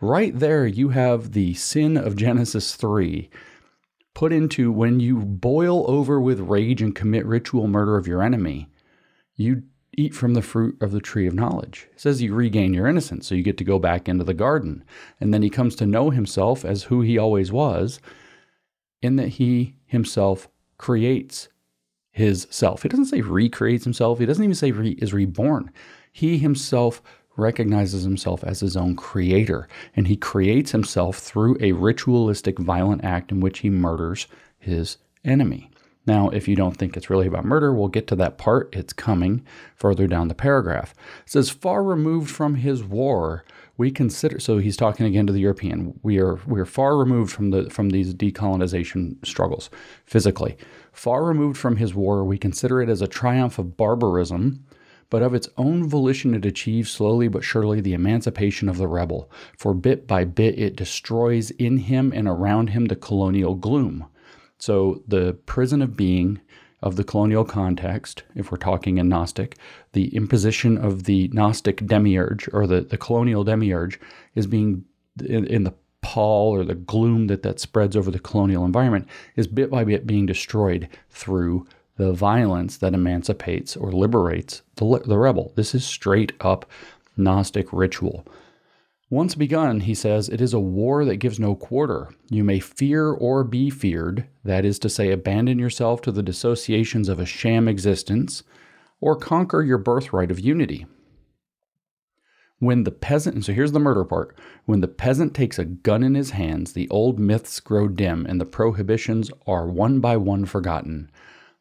Right 0.00 0.38
there, 0.38 0.66
you 0.66 0.90
have 0.90 1.32
the 1.32 1.54
sin 1.54 1.96
of 1.96 2.16
Genesis 2.16 2.76
3 2.76 3.30
put 4.16 4.32
into 4.32 4.72
when 4.72 4.98
you 4.98 5.18
boil 5.18 5.84
over 5.90 6.18
with 6.18 6.40
rage 6.40 6.80
and 6.80 6.94
commit 6.94 7.26
ritual 7.26 7.66
murder 7.66 7.98
of 7.98 8.06
your 8.06 8.22
enemy, 8.22 8.66
you 9.34 9.62
eat 9.94 10.14
from 10.14 10.32
the 10.32 10.40
fruit 10.40 10.74
of 10.80 10.90
the 10.90 11.00
tree 11.00 11.26
of 11.26 11.34
knowledge. 11.34 11.86
It 11.92 12.00
says 12.00 12.22
you 12.22 12.34
regain 12.34 12.72
your 12.72 12.86
innocence, 12.86 13.26
so 13.26 13.34
you 13.34 13.42
get 13.42 13.58
to 13.58 13.64
go 13.64 13.78
back 13.78 14.08
into 14.08 14.24
the 14.24 14.32
garden. 14.32 14.84
And 15.20 15.34
then 15.34 15.42
he 15.42 15.50
comes 15.50 15.76
to 15.76 15.86
know 15.86 16.08
himself 16.08 16.64
as 16.64 16.84
who 16.84 17.02
he 17.02 17.18
always 17.18 17.52
was, 17.52 18.00
in 19.02 19.16
that 19.16 19.28
he 19.28 19.74
himself 19.84 20.48
creates 20.78 21.48
his 22.16 22.46
self. 22.48 22.82
He 22.82 22.88
doesn't 22.88 23.04
say 23.04 23.20
recreates 23.20 23.84
himself. 23.84 24.18
He 24.18 24.24
doesn't 24.24 24.42
even 24.42 24.54
say 24.54 24.70
re- 24.70 24.96
is 25.02 25.12
reborn. 25.12 25.70
He 26.10 26.38
himself 26.38 27.02
recognizes 27.36 28.04
himself 28.04 28.42
as 28.42 28.60
his 28.60 28.74
own 28.74 28.96
creator, 28.96 29.68
and 29.94 30.08
he 30.08 30.16
creates 30.16 30.72
himself 30.72 31.18
through 31.18 31.58
a 31.60 31.72
ritualistic 31.72 32.58
violent 32.58 33.04
act 33.04 33.30
in 33.30 33.40
which 33.40 33.58
he 33.58 33.68
murders 33.68 34.28
his 34.58 34.96
enemy. 35.26 35.70
Now, 36.06 36.30
if 36.30 36.48
you 36.48 36.56
don't 36.56 36.78
think 36.78 36.96
it's 36.96 37.10
really 37.10 37.26
about 37.26 37.44
murder, 37.44 37.74
we'll 37.74 37.88
get 37.88 38.06
to 38.06 38.16
that 38.16 38.38
part. 38.38 38.74
It's 38.74 38.94
coming 38.94 39.44
further 39.74 40.06
down 40.06 40.28
the 40.28 40.34
paragraph. 40.34 40.94
It 41.26 41.30
says, 41.30 41.50
Far 41.50 41.82
removed 41.82 42.30
from 42.30 42.54
his 42.54 42.82
war, 42.82 43.44
we 43.78 43.90
consider 43.90 44.40
so 44.40 44.58
he's 44.58 44.76
talking 44.76 45.06
again 45.06 45.26
to 45.26 45.32
the 45.32 45.40
European. 45.40 45.98
We 46.02 46.18
are 46.18 46.36
we 46.46 46.60
are 46.60 46.66
far 46.66 46.96
removed 46.96 47.32
from 47.32 47.50
the 47.50 47.68
from 47.70 47.90
these 47.90 48.14
decolonization 48.14 49.24
struggles 49.24 49.70
physically. 50.04 50.56
Far 50.92 51.24
removed 51.24 51.58
from 51.58 51.76
his 51.76 51.94
war, 51.94 52.24
we 52.24 52.38
consider 52.38 52.80
it 52.80 52.88
as 52.88 53.02
a 53.02 53.08
triumph 53.08 53.58
of 53.58 53.76
barbarism, 53.76 54.64
but 55.10 55.22
of 55.22 55.34
its 55.34 55.48
own 55.58 55.86
volition 55.86 56.34
it 56.34 56.46
achieves 56.46 56.90
slowly 56.90 57.28
but 57.28 57.44
surely 57.44 57.80
the 57.80 57.94
emancipation 57.94 58.68
of 58.68 58.78
the 58.78 58.88
rebel, 58.88 59.30
for 59.58 59.74
bit 59.74 60.06
by 60.06 60.24
bit 60.24 60.58
it 60.58 60.76
destroys 60.76 61.50
in 61.52 61.78
him 61.78 62.12
and 62.14 62.26
around 62.26 62.70
him 62.70 62.86
the 62.86 62.96
colonial 62.96 63.54
gloom. 63.54 64.06
So 64.58 65.02
the 65.06 65.34
prison 65.44 65.82
of 65.82 65.96
being 65.96 66.40
of 66.82 66.96
the 66.96 67.04
colonial 67.04 67.44
context, 67.44 68.22
if 68.34 68.50
we're 68.50 68.58
talking 68.58 68.98
in 68.98 69.08
Gnostic, 69.08 69.56
the 69.92 70.14
imposition 70.14 70.76
of 70.76 71.04
the 71.04 71.28
Gnostic 71.28 71.86
demiurge 71.86 72.48
or 72.52 72.66
the, 72.66 72.82
the 72.82 72.98
colonial 72.98 73.44
demiurge 73.44 73.98
is 74.34 74.46
being 74.46 74.84
in, 75.24 75.46
in 75.46 75.64
the 75.64 75.74
pall 76.02 76.54
or 76.54 76.64
the 76.64 76.74
gloom 76.74 77.26
that 77.26 77.42
that 77.42 77.58
spreads 77.58 77.96
over 77.96 78.10
the 78.10 78.18
colonial 78.18 78.64
environment 78.64 79.08
is 79.34 79.46
bit 79.46 79.70
by 79.70 79.82
bit 79.82 80.06
being 80.06 80.26
destroyed 80.26 80.88
through 81.10 81.66
the 81.96 82.12
violence 82.12 82.76
that 82.76 82.94
emancipates 82.94 83.76
or 83.76 83.90
liberates 83.90 84.62
the, 84.76 85.02
the 85.04 85.18
rebel. 85.18 85.52
This 85.56 85.74
is 85.74 85.84
straight 85.84 86.32
up 86.40 86.68
Gnostic 87.16 87.72
ritual. 87.72 88.26
Once 89.08 89.36
begun, 89.36 89.80
he 89.80 89.94
says, 89.94 90.28
it 90.28 90.40
is 90.40 90.52
a 90.52 90.58
war 90.58 91.04
that 91.04 91.16
gives 91.16 91.38
no 91.38 91.54
quarter. 91.54 92.08
You 92.28 92.42
may 92.42 92.58
fear 92.58 93.10
or 93.12 93.44
be 93.44 93.70
feared, 93.70 94.26
that 94.42 94.64
is 94.64 94.80
to 94.80 94.88
say, 94.88 95.12
abandon 95.12 95.60
yourself 95.60 96.02
to 96.02 96.12
the 96.12 96.24
dissociations 96.24 97.08
of 97.08 97.20
a 97.20 97.26
sham 97.26 97.68
existence, 97.68 98.42
or 99.00 99.14
conquer 99.14 99.62
your 99.62 99.78
birthright 99.78 100.32
of 100.32 100.40
unity. 100.40 100.86
When 102.58 102.82
the 102.82 102.90
peasant, 102.90 103.36
and 103.36 103.44
so 103.44 103.52
here's 103.52 103.72
the 103.72 103.78
murder 103.78 104.02
part 104.02 104.36
when 104.64 104.80
the 104.80 104.88
peasant 104.88 105.34
takes 105.34 105.58
a 105.58 105.64
gun 105.66 106.02
in 106.02 106.14
his 106.14 106.30
hands, 106.30 106.72
the 106.72 106.88
old 106.88 107.20
myths 107.20 107.60
grow 107.60 107.86
dim 107.86 108.26
and 108.26 108.40
the 108.40 108.46
prohibitions 108.46 109.30
are 109.46 109.68
one 109.68 110.00
by 110.00 110.16
one 110.16 110.46
forgotten. 110.46 111.10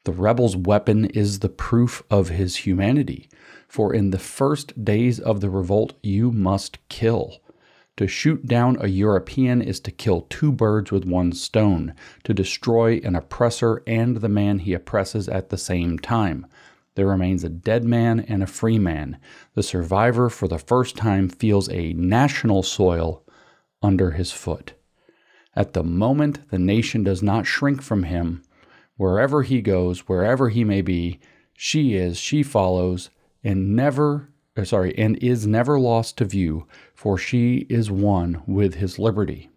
The 0.05 0.13
rebel's 0.13 0.55
weapon 0.55 1.05
is 1.05 1.39
the 1.39 1.49
proof 1.49 2.03
of 2.11 2.29
his 2.29 2.57
humanity. 2.57 3.27
For 3.67 3.91
in 3.91 4.11
the 4.11 4.19
first 4.19 4.85
days 4.85 5.19
of 5.19 5.41
the 5.41 5.49
revolt, 5.49 5.93
you 6.03 6.31
must 6.31 6.77
kill. 6.89 7.41
To 7.97 8.07
shoot 8.07 8.45
down 8.45 8.77
a 8.79 8.87
European 8.87 9.63
is 9.63 9.79
to 9.79 9.91
kill 9.91 10.21
two 10.29 10.51
birds 10.51 10.91
with 10.91 11.05
one 11.05 11.31
stone, 11.31 11.95
to 12.23 12.35
destroy 12.35 13.01
an 13.03 13.15
oppressor 13.15 13.81
and 13.87 14.17
the 14.17 14.29
man 14.29 14.59
he 14.59 14.73
oppresses 14.73 15.27
at 15.27 15.49
the 15.49 15.57
same 15.57 15.97
time. 15.97 16.45
There 16.93 17.07
remains 17.07 17.43
a 17.43 17.49
dead 17.49 17.83
man 17.83 18.19
and 18.19 18.43
a 18.43 18.47
free 18.47 18.77
man. 18.77 19.17
The 19.55 19.63
survivor, 19.63 20.29
for 20.29 20.47
the 20.47 20.59
first 20.59 20.95
time, 20.95 21.29
feels 21.29 21.67
a 21.69 21.93
national 21.93 22.61
soil 22.61 23.23
under 23.81 24.11
his 24.11 24.31
foot. 24.31 24.73
At 25.55 25.73
the 25.73 25.83
moment, 25.83 26.51
the 26.51 26.59
nation 26.59 27.03
does 27.03 27.23
not 27.23 27.47
shrink 27.47 27.81
from 27.81 28.03
him. 28.03 28.43
Wherever 28.97 29.43
he 29.43 29.61
goes, 29.61 30.07
wherever 30.07 30.49
he 30.49 30.63
may 30.63 30.81
be, 30.81 31.19
she 31.53 31.95
is, 31.95 32.17
she 32.17 32.43
follows, 32.43 33.09
and 33.43 33.75
never, 33.75 34.29
uh, 34.57 34.63
sorry, 34.63 34.97
and 34.97 35.17
is 35.17 35.45
never 35.45 35.79
lost 35.79 36.17
to 36.17 36.25
view, 36.25 36.67
for 36.93 37.17
she 37.17 37.65
is 37.69 37.91
one 37.91 38.41
with 38.45 38.75
his 38.75 38.97
liberty. 38.97 39.49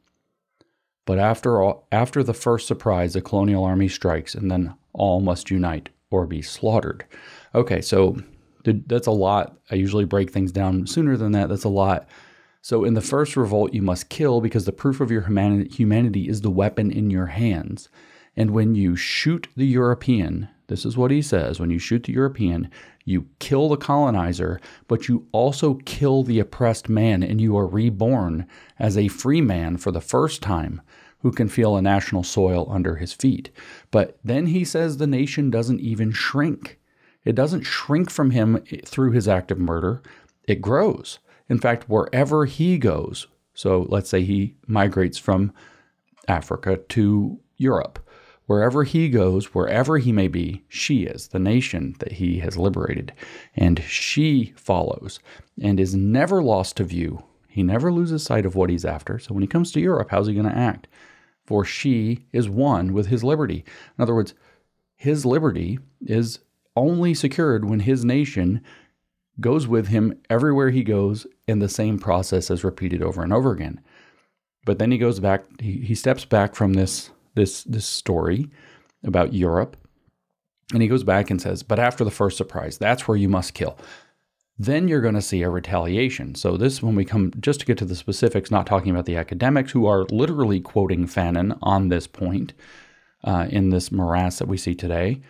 But 1.06 1.18
after 1.18 1.62
all, 1.62 1.86
after 1.90 2.22
the 2.22 2.34
first 2.34 2.66
surprise, 2.66 3.14
the 3.14 3.22
colonial 3.22 3.64
army 3.64 3.88
strikes, 3.88 4.34
and 4.34 4.50
then 4.50 4.74
all 4.92 5.20
must 5.20 5.50
unite 5.50 5.88
or 6.10 6.26
be 6.26 6.42
slaughtered. 6.42 7.04
Okay, 7.54 7.80
so 7.80 8.18
that's 8.64 9.06
a 9.06 9.12
lot. 9.12 9.58
I 9.70 9.76
usually 9.76 10.04
break 10.04 10.30
things 10.30 10.52
down 10.52 10.86
sooner 10.86 11.16
than 11.16 11.32
that. 11.32 11.48
That's 11.48 11.64
a 11.64 11.70
lot. 11.70 12.08
So, 12.60 12.84
in 12.84 12.94
the 12.94 13.00
first 13.00 13.36
revolt, 13.36 13.72
you 13.72 13.82
must 13.82 14.10
kill 14.10 14.40
because 14.40 14.64
the 14.64 14.72
proof 14.72 15.00
of 15.00 15.10
your 15.10 15.22
humanity 15.22 16.28
is 16.28 16.40
the 16.40 16.50
weapon 16.50 16.90
in 16.90 17.08
your 17.08 17.26
hands. 17.26 17.88
And 18.38 18.52
when 18.52 18.76
you 18.76 18.94
shoot 18.94 19.48
the 19.56 19.66
European, 19.66 20.48
this 20.68 20.86
is 20.86 20.96
what 20.96 21.10
he 21.10 21.22
says 21.22 21.58
when 21.58 21.70
you 21.70 21.80
shoot 21.80 22.04
the 22.04 22.12
European, 22.12 22.70
you 23.04 23.26
kill 23.40 23.68
the 23.68 23.76
colonizer, 23.76 24.60
but 24.86 25.08
you 25.08 25.26
also 25.32 25.74
kill 25.84 26.22
the 26.22 26.38
oppressed 26.38 26.88
man, 26.88 27.24
and 27.24 27.40
you 27.40 27.58
are 27.58 27.66
reborn 27.66 28.46
as 28.78 28.96
a 28.96 29.08
free 29.08 29.40
man 29.40 29.76
for 29.76 29.90
the 29.90 30.00
first 30.00 30.40
time 30.40 30.80
who 31.22 31.32
can 31.32 31.48
feel 31.48 31.76
a 31.76 31.82
national 31.82 32.22
soil 32.22 32.68
under 32.70 32.94
his 32.94 33.12
feet. 33.12 33.50
But 33.90 34.20
then 34.22 34.46
he 34.46 34.64
says 34.64 34.98
the 34.98 35.08
nation 35.08 35.50
doesn't 35.50 35.80
even 35.80 36.12
shrink. 36.12 36.78
It 37.24 37.34
doesn't 37.34 37.64
shrink 37.64 38.08
from 38.08 38.30
him 38.30 38.62
through 38.84 39.10
his 39.10 39.26
act 39.26 39.50
of 39.50 39.58
murder, 39.58 40.00
it 40.44 40.62
grows. 40.62 41.18
In 41.48 41.58
fact, 41.58 41.88
wherever 41.88 42.44
he 42.44 42.78
goes, 42.78 43.26
so 43.52 43.84
let's 43.88 44.08
say 44.08 44.22
he 44.22 44.54
migrates 44.68 45.18
from 45.18 45.52
Africa 46.28 46.76
to 46.90 47.40
Europe, 47.56 47.98
wherever 48.48 48.82
he 48.82 49.08
goes, 49.08 49.54
wherever 49.54 49.98
he 49.98 50.10
may 50.10 50.26
be, 50.26 50.64
she 50.68 51.04
is 51.04 51.28
the 51.28 51.38
nation 51.38 51.94
that 52.00 52.12
he 52.12 52.40
has 52.40 52.58
liberated. 52.58 53.12
And 53.54 53.80
she 53.84 54.52
follows 54.56 55.20
and 55.62 55.78
is 55.78 55.94
never 55.94 56.42
lost 56.42 56.76
to 56.78 56.84
view. 56.84 57.22
He 57.48 57.62
never 57.62 57.92
loses 57.92 58.24
sight 58.24 58.44
of 58.44 58.56
what 58.56 58.68
he's 58.68 58.84
after. 58.84 59.20
So 59.20 59.32
when 59.32 59.42
he 59.42 59.48
comes 59.48 59.70
to 59.72 59.80
Europe, 59.80 60.08
how's 60.10 60.26
he 60.26 60.34
going 60.34 60.48
to 60.48 60.56
act? 60.56 60.88
for 61.48 61.64
she 61.64 62.26
is 62.30 62.46
one 62.46 62.92
with 62.92 63.06
his 63.06 63.24
liberty. 63.24 63.64
In 63.96 64.02
other 64.02 64.14
words, 64.14 64.34
his 64.96 65.24
liberty 65.24 65.78
is 66.04 66.40
only 66.76 67.14
secured 67.14 67.64
when 67.64 67.80
his 67.80 68.04
nation 68.04 68.62
goes 69.40 69.66
with 69.66 69.88
him 69.88 70.12
everywhere 70.28 70.68
he 70.68 70.84
goes, 70.84 71.26
and 71.48 71.62
the 71.62 71.68
same 71.70 71.98
process 71.98 72.50
is 72.50 72.64
repeated 72.64 73.02
over 73.02 73.22
and 73.22 73.32
over 73.32 73.50
again. 73.52 73.80
But 74.66 74.78
then 74.78 74.90
he 74.90 74.98
goes 74.98 75.20
back, 75.20 75.46
he, 75.58 75.80
he 75.80 75.94
steps 75.94 76.26
back 76.26 76.54
from 76.54 76.74
this, 76.74 77.12
this, 77.38 77.64
this 77.64 77.86
story 77.86 78.50
about 79.04 79.32
Europe, 79.32 79.76
and 80.72 80.82
he 80.82 80.88
goes 80.88 81.04
back 81.04 81.30
and 81.30 81.40
says, 81.40 81.62
But 81.62 81.78
after 81.78 82.04
the 82.04 82.10
first 82.10 82.36
surprise, 82.36 82.76
that's 82.76 83.08
where 83.08 83.16
you 83.16 83.28
must 83.28 83.54
kill 83.54 83.78
then 84.58 84.88
you're 84.88 85.00
going 85.00 85.14
to 85.14 85.22
see 85.22 85.42
a 85.42 85.50
retaliation. 85.50 86.34
So, 86.34 86.56
this, 86.56 86.82
when 86.82 86.96
we 86.96 87.04
come 87.04 87.32
just 87.38 87.60
to 87.60 87.66
get 87.66 87.78
to 87.78 87.84
the 87.84 87.94
specifics, 87.94 88.50
not 88.50 88.66
talking 88.66 88.90
about 88.90 89.06
the 89.06 89.16
academics 89.16 89.72
who 89.72 89.86
are 89.86 90.04
literally 90.10 90.60
quoting 90.60 91.06
Fanon 91.06 91.56
on 91.62 91.88
this 91.88 92.06
point 92.06 92.52
uh, 93.22 93.46
in 93.50 93.70
this 93.70 93.92
morass 93.92 94.38
that 94.38 94.48
we 94.48 94.56
see 94.56 94.74
today, 94.74 95.20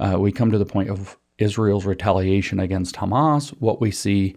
uh, 0.00 0.16
we 0.18 0.32
come 0.32 0.50
to 0.50 0.58
the 0.58 0.64
point 0.64 0.88
of 0.88 1.18
Israel's 1.36 1.84
retaliation 1.84 2.58
against 2.58 2.96
Hamas. 2.96 3.50
What 3.60 3.80
we 3.80 3.90
see 3.90 4.36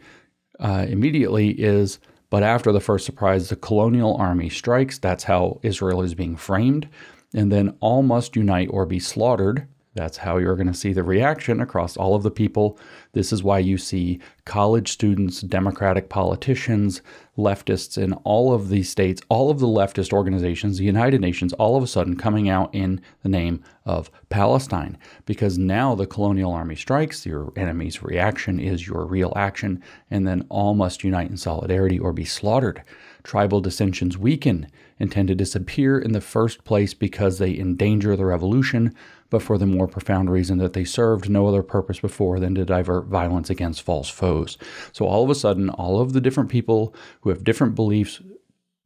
uh, 0.59 0.85
immediately 0.87 1.51
is, 1.51 1.99
but 2.29 2.43
after 2.43 2.71
the 2.71 2.81
first 2.81 3.05
surprise, 3.05 3.49
the 3.49 3.55
colonial 3.55 4.15
army 4.17 4.49
strikes. 4.49 4.97
That's 4.97 5.23
how 5.23 5.59
Israel 5.63 6.01
is 6.01 6.13
being 6.13 6.35
framed. 6.35 6.89
And 7.33 7.51
then 7.51 7.75
all 7.79 8.03
must 8.03 8.35
unite 8.35 8.69
or 8.71 8.85
be 8.85 8.99
slaughtered 8.99 9.67
that's 9.93 10.17
how 10.17 10.37
you're 10.37 10.55
going 10.55 10.67
to 10.67 10.73
see 10.73 10.93
the 10.93 11.03
reaction 11.03 11.59
across 11.59 11.97
all 11.97 12.15
of 12.15 12.23
the 12.23 12.31
people. 12.31 12.79
This 13.11 13.33
is 13.33 13.43
why 13.43 13.59
you 13.59 13.77
see 13.77 14.21
college 14.45 14.89
students, 14.89 15.41
Democratic 15.41 16.07
politicians, 16.07 17.01
leftists 17.37 17.97
in 17.97 18.13
all 18.23 18.53
of 18.53 18.69
these 18.69 18.89
states, 18.89 19.21
all 19.27 19.49
of 19.49 19.59
the 19.59 19.67
leftist 19.67 20.13
organizations, 20.13 20.77
the 20.77 20.85
United 20.85 21.19
Nations, 21.19 21.51
all 21.53 21.75
of 21.75 21.83
a 21.83 21.87
sudden 21.87 22.15
coming 22.15 22.47
out 22.47 22.73
in 22.73 23.01
the 23.21 23.29
name 23.29 23.61
of 23.85 24.09
Palestine. 24.29 24.97
Because 25.25 25.57
now 25.57 25.93
the 25.93 26.07
colonial 26.07 26.53
army 26.53 26.77
strikes, 26.77 27.25
your 27.25 27.51
enemy's 27.57 28.01
reaction 28.01 28.61
is 28.61 28.87
your 28.87 29.05
real 29.05 29.33
action, 29.35 29.83
and 30.09 30.25
then 30.25 30.45
all 30.47 30.73
must 30.73 31.03
unite 31.03 31.29
in 31.29 31.37
solidarity 31.37 31.99
or 31.99 32.13
be 32.13 32.25
slaughtered. 32.25 32.81
Tribal 33.23 33.59
dissensions 33.59 34.17
weaken 34.17 34.67
and 35.01 35.11
tend 35.11 35.27
to 35.27 35.35
disappear 35.35 35.99
in 35.99 36.13
the 36.13 36.21
first 36.21 36.63
place 36.63 36.93
because 36.93 37.39
they 37.39 37.57
endanger 37.57 38.15
the 38.15 38.25
revolution 38.25 38.95
but 39.31 39.41
for 39.41 39.57
the 39.57 39.65
more 39.65 39.87
profound 39.87 40.29
reason 40.29 40.59
that 40.59 40.73
they 40.73 40.83
served 40.83 41.29
no 41.29 41.47
other 41.47 41.63
purpose 41.63 41.99
before 41.99 42.39
than 42.39 42.53
to 42.53 42.65
divert 42.65 43.05
violence 43.05 43.49
against 43.49 43.81
false 43.81 44.09
foes. 44.09 44.57
So 44.91 45.05
all 45.07 45.23
of 45.23 45.29
a 45.31 45.35
sudden, 45.35 45.69
all 45.69 45.99
of 45.99 46.13
the 46.13 46.21
different 46.21 46.51
people 46.51 46.93
who 47.21 47.29
have 47.29 47.43
different 47.43 47.73
beliefs 47.73 48.21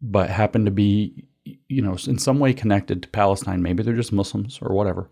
but 0.01 0.29
happen 0.29 0.63
to 0.63 0.71
be, 0.71 1.25
you 1.67 1.81
know, 1.81 1.97
in 2.07 2.19
some 2.19 2.37
way 2.37 2.53
connected 2.53 3.01
to 3.01 3.09
Palestine, 3.09 3.63
maybe 3.63 3.81
they're 3.81 3.95
just 3.95 4.13
Muslims 4.13 4.59
or 4.61 4.75
whatever, 4.75 5.09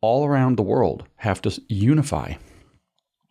all 0.00 0.24
around 0.24 0.56
the 0.56 0.62
world 0.62 1.04
have 1.16 1.42
to 1.42 1.60
unify, 1.68 2.34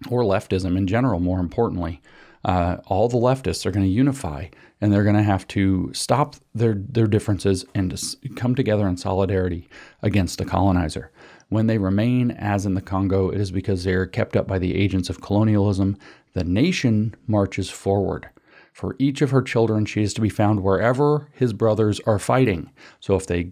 or 0.09 0.23
leftism 0.23 0.77
in 0.77 0.85
general, 0.85 1.21
more 1.21 1.39
importantly. 1.39 2.01
Uh, 2.46 2.77
all 2.88 3.10
the 3.10 3.17
leftists 3.17 3.65
are 3.65 3.72
going 3.72 3.86
to 3.86 3.91
unify 3.91 4.48
and 4.81 4.93
they're 4.93 5.03
going 5.03 5.15
to 5.15 5.24
have 5.24 5.48
to 5.48 5.91
stop 5.93 6.36
their, 6.55 6.74
their 6.74 7.08
differences 7.08 7.65
and 7.75 7.98
come 8.36 8.55
together 8.55 8.88
in 8.88 8.96
solidarity 8.96 9.67
against 10.01 10.38
the 10.38 10.46
colonizer. 10.46 11.12
When 11.50 11.67
they 11.67 11.77
remain, 11.77 12.31
as 12.31 12.65
in 12.65 12.75
the 12.75 12.81
Congo, 12.81 13.29
it 13.29 13.41
is 13.41 13.51
because 13.51 13.84
they 13.84 13.93
are 13.93 14.05
kept 14.05 14.36
up 14.36 14.48
by 14.48 14.60
the 14.60 14.75
agents 14.75 15.10
of 15.10 15.22
colonialism. 15.22 15.98
The 16.34 16.43
nation 16.43 17.15
marches 17.27 17.69
forward. 17.69 18.29
For 18.72 18.96
each 19.00 19.22
of 19.22 19.31
her 19.31 19.41
children, 19.41 19.86
she 19.86 20.03
is 20.03 20.13
to 20.13 20.22
be 20.22 20.29
found 20.29 20.63
wherever 20.63 21.27
his 21.34 21.51
brothers 21.51 22.00
are 22.05 22.19
fighting. 22.19 22.72
So 23.00 23.15
if 23.15 23.27
they 23.27 23.51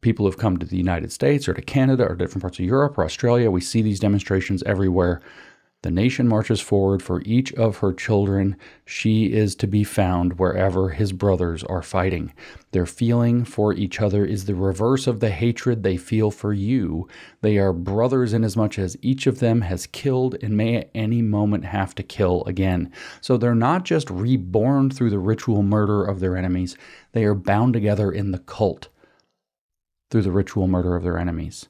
people 0.00 0.24
who 0.24 0.30
have 0.30 0.38
come 0.38 0.56
to 0.56 0.66
the 0.66 0.78
United 0.78 1.12
States 1.12 1.46
or 1.46 1.52
to 1.52 1.60
Canada 1.60 2.04
or 2.04 2.14
different 2.14 2.40
parts 2.40 2.58
of 2.58 2.64
Europe 2.64 2.96
or 2.96 3.04
Australia, 3.04 3.50
we 3.50 3.60
see 3.60 3.82
these 3.82 4.00
demonstrations 4.00 4.62
everywhere 4.62 5.20
the 5.82 5.90
nation 5.90 6.28
marches 6.28 6.60
forward 6.60 7.02
for 7.02 7.22
each 7.22 7.54
of 7.54 7.78
her 7.78 7.94
children. 7.94 8.56
She 8.84 9.32
is 9.32 9.54
to 9.56 9.66
be 9.66 9.82
found 9.82 10.38
wherever 10.38 10.90
his 10.90 11.12
brothers 11.12 11.64
are 11.64 11.82
fighting. 11.82 12.34
Their 12.72 12.84
feeling 12.84 13.44
for 13.44 13.72
each 13.72 13.98
other 13.98 14.24
is 14.26 14.44
the 14.44 14.54
reverse 14.54 15.06
of 15.06 15.20
the 15.20 15.30
hatred 15.30 15.82
they 15.82 15.96
feel 15.96 16.30
for 16.30 16.52
you. 16.52 17.08
They 17.40 17.56
are 17.56 17.72
brothers 17.72 18.34
inasmuch 18.34 18.78
as 18.78 18.98
each 19.00 19.26
of 19.26 19.38
them 19.38 19.62
has 19.62 19.86
killed 19.86 20.36
and 20.42 20.54
may 20.54 20.76
at 20.76 20.90
any 20.94 21.22
moment 21.22 21.64
have 21.64 21.94
to 21.94 22.02
kill 22.02 22.44
again. 22.44 22.92
So 23.22 23.38
they're 23.38 23.54
not 23.54 23.84
just 23.84 24.10
reborn 24.10 24.90
through 24.90 25.10
the 25.10 25.18
ritual 25.18 25.62
murder 25.62 26.04
of 26.04 26.20
their 26.20 26.36
enemies, 26.36 26.76
they 27.12 27.24
are 27.24 27.34
bound 27.34 27.72
together 27.72 28.12
in 28.12 28.32
the 28.32 28.38
cult 28.38 28.88
through 30.10 30.22
the 30.22 30.32
ritual 30.32 30.66
murder 30.66 30.94
of 30.94 31.04
their 31.04 31.16
enemies. 31.16 31.68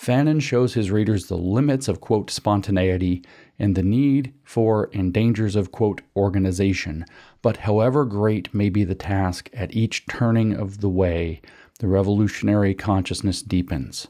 Fanon 0.00 0.40
shows 0.40 0.72
his 0.72 0.90
readers 0.90 1.26
the 1.26 1.36
limits 1.36 1.86
of, 1.86 2.00
quote, 2.00 2.30
spontaneity 2.30 3.22
and 3.58 3.74
the 3.74 3.82
need 3.82 4.32
for 4.42 4.88
and 4.94 5.12
dangers 5.12 5.54
of, 5.54 5.72
quote, 5.72 6.00
organization. 6.16 7.04
But 7.42 7.58
however 7.58 8.06
great 8.06 8.54
may 8.54 8.70
be 8.70 8.82
the 8.82 8.94
task 8.94 9.50
at 9.52 9.74
each 9.74 10.06
turning 10.06 10.54
of 10.54 10.80
the 10.80 10.88
way, 10.88 11.42
the 11.80 11.86
revolutionary 11.86 12.74
consciousness 12.74 13.42
deepens. 13.42 14.08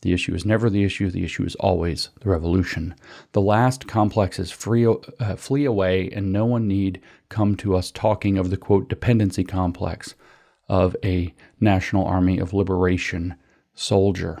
The 0.00 0.14
issue 0.14 0.34
is 0.34 0.46
never 0.46 0.70
the 0.70 0.84
issue, 0.84 1.10
the 1.10 1.24
issue 1.24 1.44
is 1.44 1.54
always 1.56 2.08
the 2.20 2.30
revolution. 2.30 2.94
The 3.32 3.42
last 3.42 3.86
complexes 3.86 4.50
free, 4.50 4.86
uh, 4.86 5.36
flee 5.36 5.66
away, 5.66 6.08
and 6.10 6.32
no 6.32 6.46
one 6.46 6.66
need 6.66 7.02
come 7.28 7.56
to 7.56 7.76
us 7.76 7.90
talking 7.90 8.38
of 8.38 8.48
the, 8.48 8.56
quote, 8.56 8.88
dependency 8.88 9.44
complex 9.44 10.14
of 10.66 10.96
a 11.04 11.34
national 11.60 12.06
army 12.06 12.38
of 12.38 12.54
liberation 12.54 13.34
soldier. 13.74 14.40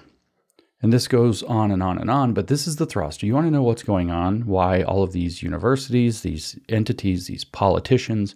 And 0.82 0.92
this 0.92 1.08
goes 1.08 1.42
on 1.42 1.70
and 1.70 1.82
on 1.82 1.98
and 1.98 2.10
on, 2.10 2.34
but 2.34 2.48
this 2.48 2.66
is 2.66 2.76
the 2.76 2.86
thrust. 2.86 3.22
You 3.22 3.34
want 3.34 3.46
to 3.46 3.50
know 3.50 3.62
what's 3.62 3.82
going 3.82 4.10
on, 4.10 4.46
why 4.46 4.82
all 4.82 5.02
of 5.02 5.12
these 5.12 5.42
universities, 5.42 6.20
these 6.20 6.58
entities, 6.68 7.26
these 7.26 7.44
politicians, 7.44 8.34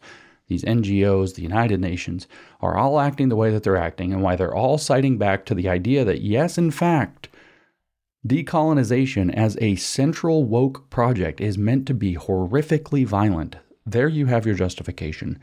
these 0.48 0.64
NGOs, 0.64 1.34
the 1.34 1.42
United 1.42 1.80
Nations, 1.80 2.26
are 2.60 2.76
all 2.76 2.98
acting 2.98 3.28
the 3.28 3.36
way 3.36 3.50
that 3.50 3.62
they're 3.62 3.76
acting, 3.76 4.12
and 4.12 4.22
why 4.22 4.36
they're 4.36 4.54
all 4.54 4.78
citing 4.78 5.18
back 5.18 5.44
to 5.46 5.54
the 5.54 5.68
idea 5.68 6.04
that, 6.04 6.22
yes, 6.22 6.56
in 6.56 6.70
fact, 6.70 7.28
decolonization 8.26 9.32
as 9.32 9.56
a 9.60 9.76
central 9.76 10.44
woke 10.44 10.90
project 10.90 11.40
is 11.40 11.56
meant 11.56 11.86
to 11.86 11.94
be 11.94 12.16
horrifically 12.16 13.06
violent. 13.06 13.56
There 13.86 14.08
you 14.08 14.26
have 14.26 14.44
your 14.44 14.54
justification. 14.54 15.38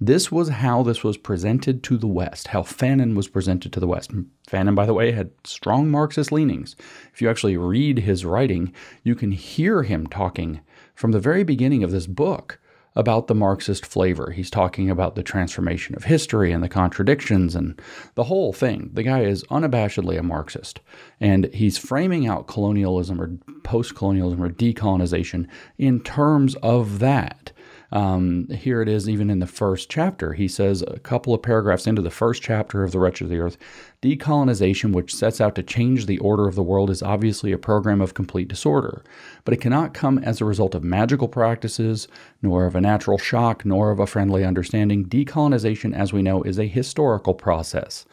This 0.00 0.30
was 0.30 0.50
how 0.50 0.82
this 0.82 1.02
was 1.02 1.16
presented 1.16 1.82
to 1.84 1.96
the 1.96 2.06
West, 2.06 2.48
how 2.48 2.60
Fanon 2.60 3.14
was 3.14 3.28
presented 3.28 3.72
to 3.72 3.80
the 3.80 3.86
West. 3.86 4.10
Fanon, 4.46 4.74
by 4.74 4.84
the 4.84 4.92
way, 4.92 5.12
had 5.12 5.30
strong 5.44 5.90
Marxist 5.90 6.30
leanings. 6.30 6.76
If 7.14 7.22
you 7.22 7.30
actually 7.30 7.56
read 7.56 8.00
his 8.00 8.24
writing, 8.24 8.74
you 9.04 9.14
can 9.14 9.30
hear 9.30 9.84
him 9.84 10.06
talking 10.06 10.60
from 10.94 11.12
the 11.12 11.20
very 11.20 11.44
beginning 11.44 11.82
of 11.82 11.92
this 11.92 12.06
book 12.06 12.58
about 12.94 13.26
the 13.26 13.34
Marxist 13.34 13.86
flavor. 13.86 14.32
He's 14.32 14.50
talking 14.50 14.90
about 14.90 15.14
the 15.14 15.22
transformation 15.22 15.94
of 15.94 16.04
history 16.04 16.52
and 16.52 16.62
the 16.62 16.68
contradictions 16.68 17.54
and 17.54 17.80
the 18.16 18.24
whole 18.24 18.52
thing. 18.52 18.90
The 18.92 19.02
guy 19.02 19.20
is 19.20 19.44
unabashedly 19.44 20.18
a 20.18 20.22
Marxist, 20.22 20.80
and 21.20 21.46
he's 21.54 21.78
framing 21.78 22.26
out 22.26 22.48
colonialism 22.48 23.20
or 23.20 23.36
post 23.62 23.94
colonialism 23.94 24.42
or 24.42 24.50
decolonization 24.50 25.46
in 25.78 26.00
terms 26.00 26.54
of 26.56 26.98
that. 26.98 27.52
Um, 27.92 28.48
here 28.48 28.82
it 28.82 28.88
is, 28.88 29.08
even 29.08 29.30
in 29.30 29.38
the 29.38 29.46
first 29.46 29.88
chapter. 29.88 30.32
He 30.32 30.48
says 30.48 30.82
a 30.82 30.98
couple 30.98 31.32
of 31.32 31.42
paragraphs 31.42 31.86
into 31.86 32.02
the 32.02 32.10
first 32.10 32.42
chapter 32.42 32.82
of 32.82 32.92
The 32.92 32.98
Wretched 32.98 33.24
of 33.24 33.30
the 33.30 33.38
Earth 33.38 33.56
decolonization, 34.02 34.92
which 34.92 35.14
sets 35.14 35.40
out 35.40 35.54
to 35.54 35.62
change 35.62 36.06
the 36.06 36.18
order 36.18 36.46
of 36.46 36.54
the 36.54 36.62
world, 36.62 36.90
is 36.90 37.02
obviously 37.02 37.52
a 37.52 37.58
program 37.58 38.00
of 38.00 38.14
complete 38.14 38.48
disorder. 38.48 39.04
But 39.44 39.54
it 39.54 39.60
cannot 39.60 39.94
come 39.94 40.18
as 40.18 40.40
a 40.40 40.44
result 40.44 40.74
of 40.74 40.84
magical 40.84 41.28
practices, 41.28 42.08
nor 42.42 42.66
of 42.66 42.74
a 42.74 42.80
natural 42.80 43.18
shock, 43.18 43.64
nor 43.64 43.90
of 43.90 44.00
a 44.00 44.06
friendly 44.06 44.44
understanding. 44.44 45.06
Decolonization, 45.06 45.94
as 45.94 46.12
we 46.12 46.22
know, 46.22 46.42
is 46.42 46.58
a 46.58 46.66
historical 46.66 47.34
process. 47.34 48.04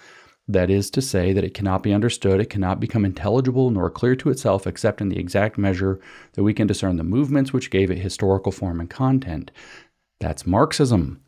That 0.47 0.69
is 0.69 0.89
to 0.91 1.01
say, 1.01 1.31
that 1.31 1.43
it 1.43 1.53
cannot 1.53 1.83
be 1.83 1.93
understood, 1.93 2.41
it 2.41 2.49
cannot 2.49 2.79
become 2.79 3.05
intelligible 3.05 3.69
nor 3.71 3.89
clear 3.89 4.15
to 4.17 4.29
itself 4.29 4.67
except 4.67 4.99
in 4.99 5.09
the 5.09 5.19
exact 5.19 5.57
measure 5.57 5.99
that 6.33 6.43
we 6.43 6.53
can 6.53 6.67
discern 6.67 6.97
the 6.97 7.03
movements 7.03 7.53
which 7.53 7.71
gave 7.71 7.89
it 7.89 7.99
historical 7.99 8.51
form 8.51 8.79
and 8.79 8.89
content. 8.89 9.51
That's 10.19 10.45
Marxism. 10.45 11.21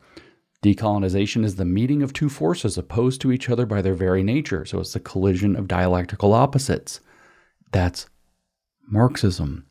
Decolonization 0.62 1.46
is 1.46 1.56
the 1.56 1.66
meeting 1.66 2.02
of 2.02 2.12
two 2.12 2.28
forces 2.28 2.78
opposed 2.78 3.22
to 3.22 3.32
each 3.32 3.50
other 3.50 3.66
by 3.66 3.82
their 3.82 3.94
very 3.94 4.24
nature, 4.24 4.66
so 4.66 4.80
it's 4.80 4.94
the 4.94 5.00
collision 5.00 5.56
of 5.56 5.68
dialectical 5.68 6.34
opposites. 6.34 7.00
That's 7.72 8.08
Marxism 8.88 9.66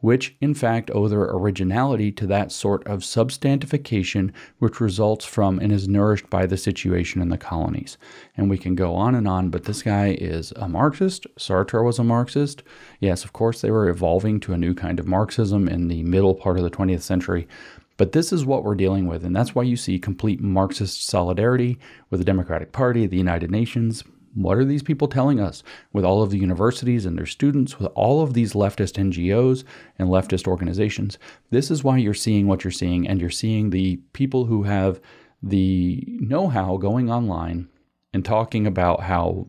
which 0.00 0.36
in 0.40 0.54
fact 0.54 0.90
owe 0.94 1.08
their 1.08 1.22
originality 1.22 2.12
to 2.12 2.26
that 2.26 2.52
sort 2.52 2.86
of 2.86 3.00
substantification 3.00 4.32
which 4.58 4.80
results 4.80 5.24
from 5.24 5.58
and 5.58 5.72
is 5.72 5.88
nourished 5.88 6.30
by 6.30 6.46
the 6.46 6.56
situation 6.56 7.20
in 7.20 7.28
the 7.28 7.38
colonies. 7.38 7.98
And 8.36 8.48
we 8.48 8.58
can 8.58 8.74
go 8.74 8.94
on 8.94 9.14
and 9.14 9.26
on, 9.26 9.50
but 9.50 9.64
this 9.64 9.82
guy 9.82 10.16
is 10.20 10.52
a 10.52 10.68
Marxist. 10.68 11.26
Sartre 11.36 11.84
was 11.84 11.98
a 11.98 12.04
Marxist. 12.04 12.62
Yes, 13.00 13.24
of 13.24 13.32
course, 13.32 13.60
they 13.60 13.70
were 13.70 13.88
evolving 13.88 14.38
to 14.40 14.52
a 14.52 14.58
new 14.58 14.74
kind 14.74 15.00
of 15.00 15.06
Marxism 15.06 15.68
in 15.68 15.88
the 15.88 16.02
middle 16.04 16.34
part 16.34 16.58
of 16.58 16.64
the 16.64 16.70
20th 16.70 17.02
century. 17.02 17.48
But 17.96 18.12
this 18.12 18.32
is 18.32 18.46
what 18.46 18.62
we're 18.62 18.76
dealing 18.76 19.08
with, 19.08 19.24
and 19.24 19.34
that's 19.34 19.56
why 19.56 19.64
you 19.64 19.76
see 19.76 19.98
complete 19.98 20.40
Marxist 20.40 21.04
solidarity 21.04 21.78
with 22.10 22.20
the 22.20 22.24
Democratic 22.24 22.70
Party, 22.70 23.06
the 23.06 23.16
United 23.16 23.50
Nations, 23.50 24.04
what 24.34 24.58
are 24.58 24.64
these 24.64 24.82
people 24.82 25.08
telling 25.08 25.40
us 25.40 25.62
with 25.92 26.04
all 26.04 26.22
of 26.22 26.30
the 26.30 26.38
universities 26.38 27.06
and 27.06 27.16
their 27.16 27.26
students, 27.26 27.78
with 27.78 27.90
all 27.94 28.22
of 28.22 28.34
these 28.34 28.52
leftist 28.52 28.94
NGOs 28.94 29.64
and 29.98 30.08
leftist 30.08 30.46
organizations? 30.46 31.18
This 31.50 31.70
is 31.70 31.84
why 31.84 31.98
you're 31.98 32.14
seeing 32.14 32.46
what 32.46 32.64
you're 32.64 32.70
seeing, 32.70 33.08
and 33.08 33.20
you're 33.20 33.30
seeing 33.30 33.70
the 33.70 33.96
people 34.12 34.46
who 34.46 34.64
have 34.64 35.00
the 35.42 36.04
know 36.20 36.48
how 36.48 36.76
going 36.76 37.10
online 37.10 37.68
and 38.12 38.24
talking 38.24 38.66
about 38.66 39.02
how 39.02 39.46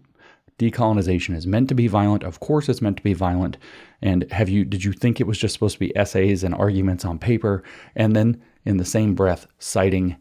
decolonization 0.60 1.36
is 1.36 1.48
meant 1.48 1.70
to 1.70 1.76
be 1.76 1.88
violent. 1.88 2.24
Of 2.24 2.40
course, 2.40 2.70
it's 2.70 2.82
meant 2.82 2.98
to 2.98 3.04
be 3.04 3.14
violent. 3.14 3.58
And 4.02 4.30
have 4.32 4.50
you 4.50 4.66
did 4.66 4.84
you 4.84 4.92
think 4.92 5.20
it 5.20 5.28
was 5.28 5.38
just 5.38 5.54
supposed 5.54 5.76
to 5.76 5.80
be 5.80 5.96
essays 5.98 6.44
and 6.44 6.54
arguments 6.54 7.06
on 7.06 7.18
paper? 7.18 7.64
And 7.96 8.16
then 8.16 8.42
in 8.66 8.78
the 8.78 8.86
same 8.86 9.16
breath, 9.16 9.48
citing 9.58 10.18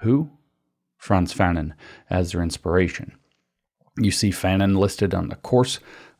who? 0.00 0.30
Frantz 0.96 1.32
Fanon 1.32 1.72
as 2.10 2.32
their 2.32 2.42
inspiration. 2.42 3.16
You 4.00 4.10
see 4.10 4.30
Fanon 4.30 4.78
listed 4.78 5.14
on 5.14 5.28
the 5.28 5.36
course 5.36 5.78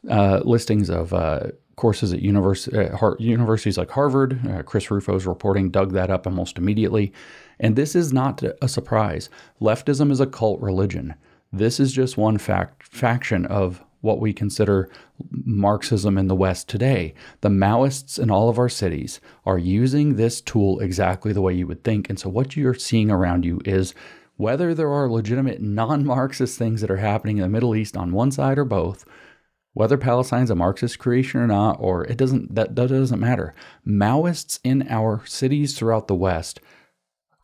uh, 0.08 0.40
listings 0.44 0.88
of 0.88 1.12
uh, 1.12 1.48
courses 1.76 2.12
at 2.12 2.20
universi- 2.20 3.02
uh, 3.02 3.16
universities 3.18 3.78
like 3.78 3.90
Harvard. 3.90 4.40
Uh, 4.48 4.62
Chris 4.62 4.90
Rufo's 4.90 5.26
reporting 5.26 5.70
dug 5.70 5.92
that 5.92 6.10
up 6.10 6.26
almost 6.26 6.58
immediately. 6.58 7.12
And 7.58 7.76
this 7.76 7.94
is 7.94 8.12
not 8.12 8.42
a 8.62 8.68
surprise. 8.68 9.28
Leftism 9.60 10.10
is 10.10 10.20
a 10.20 10.26
cult 10.26 10.60
religion. 10.60 11.14
This 11.52 11.80
is 11.80 11.92
just 11.92 12.16
one 12.16 12.38
fact, 12.38 12.82
faction 12.82 13.44
of 13.46 13.82
what 14.00 14.20
we 14.20 14.32
consider 14.32 14.88
Marxism 15.30 16.16
in 16.16 16.28
the 16.28 16.34
West 16.34 16.68
today. 16.68 17.14
The 17.42 17.48
Maoists 17.48 18.18
in 18.18 18.30
all 18.30 18.48
of 18.48 18.58
our 18.58 18.68
cities 18.68 19.20
are 19.44 19.58
using 19.58 20.16
this 20.16 20.40
tool 20.40 20.80
exactly 20.80 21.32
the 21.32 21.42
way 21.42 21.54
you 21.54 21.66
would 21.66 21.84
think. 21.84 22.08
And 22.08 22.18
so, 22.18 22.30
what 22.30 22.56
you're 22.56 22.74
seeing 22.74 23.10
around 23.10 23.44
you 23.44 23.60
is 23.64 23.94
whether 24.40 24.72
there 24.72 24.90
are 24.90 25.10
legitimate 25.10 25.60
non 25.60 26.02
Marxist 26.06 26.58
things 26.58 26.80
that 26.80 26.90
are 26.90 26.96
happening 26.96 27.36
in 27.36 27.42
the 27.42 27.48
Middle 27.48 27.76
East 27.76 27.94
on 27.94 28.10
one 28.10 28.32
side 28.32 28.56
or 28.56 28.64
both, 28.64 29.04
whether 29.74 29.98
Palestine's 29.98 30.50
a 30.50 30.54
Marxist 30.54 30.98
creation 30.98 31.40
or 31.40 31.46
not, 31.46 31.76
or 31.78 32.06
it 32.06 32.16
doesn't 32.16 32.54
that, 32.54 32.74
that 32.74 32.88
doesn't 32.88 33.20
matter. 33.20 33.54
Maoists 33.86 34.58
in 34.64 34.86
our 34.88 35.22
cities 35.26 35.76
throughout 35.76 36.08
the 36.08 36.14
West, 36.14 36.58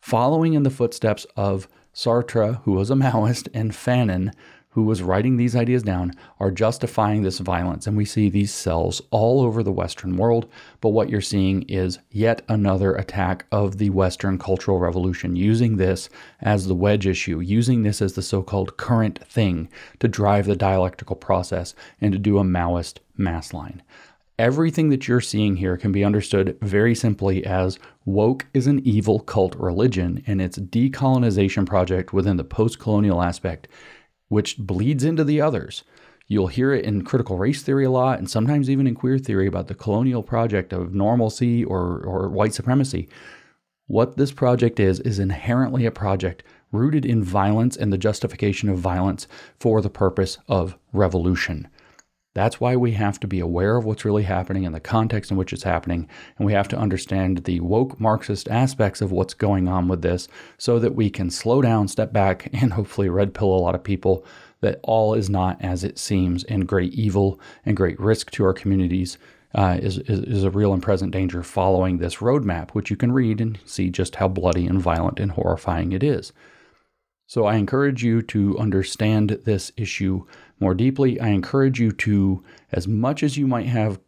following 0.01 0.55
in 0.55 0.63
the 0.63 0.71
footsteps 0.71 1.27
of 1.35 1.67
Sartre, 1.93 2.63
who 2.63 2.71
was 2.71 2.89
a 2.89 2.95
Maoist, 2.95 3.47
and 3.53 3.73
Fanon, 3.73 4.33
who 4.77 4.83
was 4.83 5.01
writing 5.01 5.37
these 5.37 5.55
ideas 5.55 5.81
down 5.81 6.13
are 6.39 6.51
justifying 6.51 7.23
this 7.23 7.39
violence. 7.39 7.87
And 7.87 7.97
we 7.97 8.05
see 8.05 8.29
these 8.29 8.53
cells 8.53 9.01
all 9.09 9.41
over 9.41 9.63
the 9.63 9.71
Western 9.71 10.17
world. 10.17 10.47
But 10.81 10.89
what 10.89 11.09
you're 11.09 11.19
seeing 11.19 11.63
is 11.63 11.97
yet 12.11 12.43
another 12.47 12.93
attack 12.93 13.47
of 13.51 13.79
the 13.79 13.89
Western 13.89 14.37
Cultural 14.37 14.77
Revolution, 14.77 15.35
using 15.35 15.77
this 15.77 16.11
as 16.41 16.67
the 16.67 16.75
wedge 16.75 17.07
issue, 17.07 17.39
using 17.39 17.81
this 17.81 18.03
as 18.03 18.13
the 18.13 18.21
so 18.21 18.43
called 18.43 18.77
current 18.77 19.17
thing 19.27 19.67
to 19.97 20.07
drive 20.07 20.45
the 20.45 20.55
dialectical 20.55 21.15
process 21.15 21.73
and 21.99 22.13
to 22.13 22.19
do 22.19 22.37
a 22.37 22.43
Maoist 22.43 22.99
mass 23.17 23.55
line. 23.55 23.81
Everything 24.37 24.89
that 24.89 25.07
you're 25.07 25.19
seeing 25.19 25.55
here 25.55 25.77
can 25.77 25.91
be 25.91 26.05
understood 26.05 26.55
very 26.61 26.93
simply 26.93 27.43
as 27.43 27.79
woke 28.05 28.45
is 28.53 28.67
an 28.67 28.85
evil 28.85 29.21
cult 29.21 29.55
religion 29.55 30.23
and 30.27 30.39
its 30.39 30.59
decolonization 30.59 31.65
project 31.65 32.13
within 32.13 32.37
the 32.37 32.43
post 32.43 32.77
colonial 32.77 33.23
aspect 33.23 33.67
which 34.27 34.57
bleeds 34.57 35.03
into 35.03 35.23
the 35.23 35.41
others. 35.41 35.83
You'll 36.27 36.47
hear 36.47 36.73
it 36.73 36.83
in 36.83 37.05
critical 37.05 37.37
race 37.37 37.61
theory 37.61 37.85
a 37.85 37.91
lot, 37.91 38.19
and 38.19 38.29
sometimes 38.29 38.69
even 38.69 38.85
in 38.85 38.95
queer 38.95 39.17
theory 39.17 39.47
about 39.47 39.67
the 39.67 39.75
colonial 39.75 40.23
project 40.23 40.73
of 40.73 40.93
normalcy 40.93 41.63
or, 41.63 42.01
or 42.03 42.29
white 42.29 42.53
supremacy. 42.53 43.07
What 43.87 44.17
this 44.17 44.33
project 44.33 44.79
is, 44.79 44.99
is 44.99 45.19
inherently 45.19 45.85
a 45.85 45.91
project 45.91 46.43
rooted 46.73 47.05
in 47.05 47.23
violence 47.23 47.77
and 47.77 47.93
the 47.93 47.97
justification 47.97 48.67
of 48.67 48.77
violence 48.77 49.27
for 49.57 49.81
the 49.81 49.89
purpose 49.89 50.37
of 50.49 50.77
revolution. 50.91 51.69
That's 52.37 52.61
why 52.61 52.75
we 52.75 52.91
have 52.91 53.19
to 53.21 53.27
be 53.27 53.39
aware 53.39 53.77
of 53.77 53.85
what's 53.85 54.05
really 54.05 54.21
happening 54.21 54.63
and 54.63 54.75
the 54.75 54.79
context 54.79 55.31
in 55.31 55.37
which 55.37 55.51
it's 55.51 55.63
happening. 55.63 56.07
And 56.37 56.45
we 56.45 56.53
have 56.53 56.67
to 56.67 56.77
understand 56.77 57.39
the 57.45 57.61
woke 57.61 57.99
Marxist 57.99 58.47
aspects 58.47 59.01
of 59.01 59.11
what's 59.11 59.33
going 59.33 59.67
on 59.67 59.87
with 59.87 60.03
this 60.03 60.27
so 60.59 60.77
that 60.77 60.93
we 60.93 61.09
can 61.09 61.31
slow 61.31 61.63
down, 61.63 61.87
step 61.87 62.13
back, 62.13 62.47
and 62.53 62.73
hopefully 62.73 63.09
red 63.09 63.33
pill 63.33 63.47
a 63.47 63.57
lot 63.57 63.73
of 63.73 63.83
people 63.83 64.23
that 64.61 64.79
all 64.83 65.15
is 65.15 65.31
not 65.31 65.59
as 65.63 65.83
it 65.83 65.97
seems 65.97 66.43
and 66.43 66.67
great 66.67 66.93
evil 66.93 67.39
and 67.65 67.75
great 67.75 67.99
risk 67.99 68.29
to 68.29 68.45
our 68.45 68.53
communities 68.53 69.17
uh, 69.55 69.79
is, 69.81 69.97
is, 69.97 70.19
is 70.19 70.43
a 70.43 70.51
real 70.51 70.73
and 70.73 70.83
present 70.83 71.11
danger 71.11 71.41
following 71.41 71.97
this 71.97 72.17
roadmap, 72.17 72.69
which 72.71 72.91
you 72.91 72.95
can 72.95 73.13
read 73.13 73.41
and 73.41 73.57
see 73.65 73.89
just 73.89 74.17
how 74.17 74.27
bloody 74.27 74.67
and 74.67 74.79
violent 74.79 75.19
and 75.19 75.31
horrifying 75.31 75.91
it 75.91 76.03
is. 76.03 76.31
So 77.29 77.45
I 77.45 77.55
encourage 77.55 78.03
you 78.03 78.21
to 78.21 78.57
understand 78.57 79.41
this 79.43 79.71
issue 79.75 80.25
more 80.59 80.73
deeply. 80.73 81.19
I 81.19 81.29
encourage 81.29 81.79
you 81.79 81.91
to, 81.93 82.43
as 82.71 82.87
much 82.87 83.23
as 83.23 83.37
you 83.37 83.47
might 83.47 83.67
have 83.67 83.99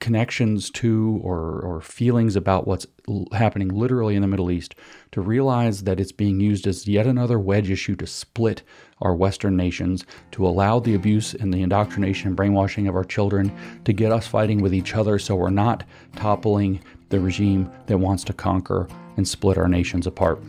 connections 0.00 0.70
to 0.70 1.20
or, 1.22 1.60
or 1.60 1.80
feelings 1.82 2.34
about 2.34 2.66
what's 2.66 2.86
happening 3.32 3.68
literally 3.68 4.16
in 4.16 4.22
the 4.22 4.28
Middle 4.28 4.50
East, 4.50 4.74
to 5.12 5.20
realize 5.20 5.84
that 5.84 6.00
it's 6.00 6.12
being 6.12 6.40
used 6.40 6.66
as 6.66 6.88
yet 6.88 7.06
another 7.06 7.38
wedge 7.38 7.70
issue 7.70 7.94
to 7.96 8.06
split 8.06 8.62
our 9.02 9.14
Western 9.14 9.56
nations, 9.56 10.06
to 10.32 10.46
allow 10.46 10.80
the 10.80 10.94
abuse 10.94 11.34
and 11.34 11.52
the 11.52 11.62
indoctrination 11.62 12.28
and 12.28 12.36
brainwashing 12.36 12.88
of 12.88 12.96
our 12.96 13.04
children, 13.04 13.52
to 13.84 13.92
get 13.92 14.10
us 14.10 14.26
fighting 14.26 14.62
with 14.62 14.74
each 14.74 14.94
other 14.94 15.18
so 15.18 15.36
we're 15.36 15.50
not 15.50 15.84
toppling 16.16 16.80
the 17.10 17.20
regime 17.20 17.70
that 17.86 17.98
wants 17.98 18.24
to 18.24 18.32
conquer 18.32 18.88
and 19.16 19.28
split 19.28 19.58
our 19.58 19.68
nations 19.68 20.06
apart. 20.06 20.42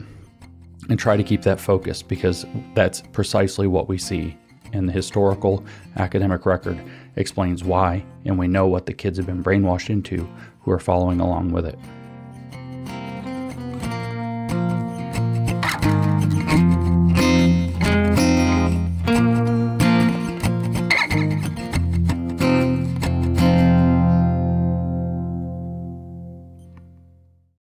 And 0.89 0.97
try 0.97 1.15
to 1.15 1.23
keep 1.23 1.41
that 1.43 1.59
focused 1.59 2.07
because 2.07 2.45
that's 2.73 3.01
precisely 3.13 3.67
what 3.67 3.87
we 3.87 3.97
see 3.97 4.37
and 4.73 4.87
the 4.87 4.93
historical 4.93 5.63
academic 5.97 6.45
record 6.45 6.81
explains 7.15 7.63
why, 7.63 8.03
and 8.25 8.37
we 8.37 8.47
know 8.47 8.67
what 8.67 8.85
the 8.85 8.93
kids 8.93 9.17
have 9.17 9.25
been 9.25 9.43
brainwashed 9.43 9.89
into 9.89 10.27
who 10.61 10.71
are 10.71 10.79
following 10.79 11.19
along 11.19 11.51
with 11.51 11.65
it. 11.65 11.77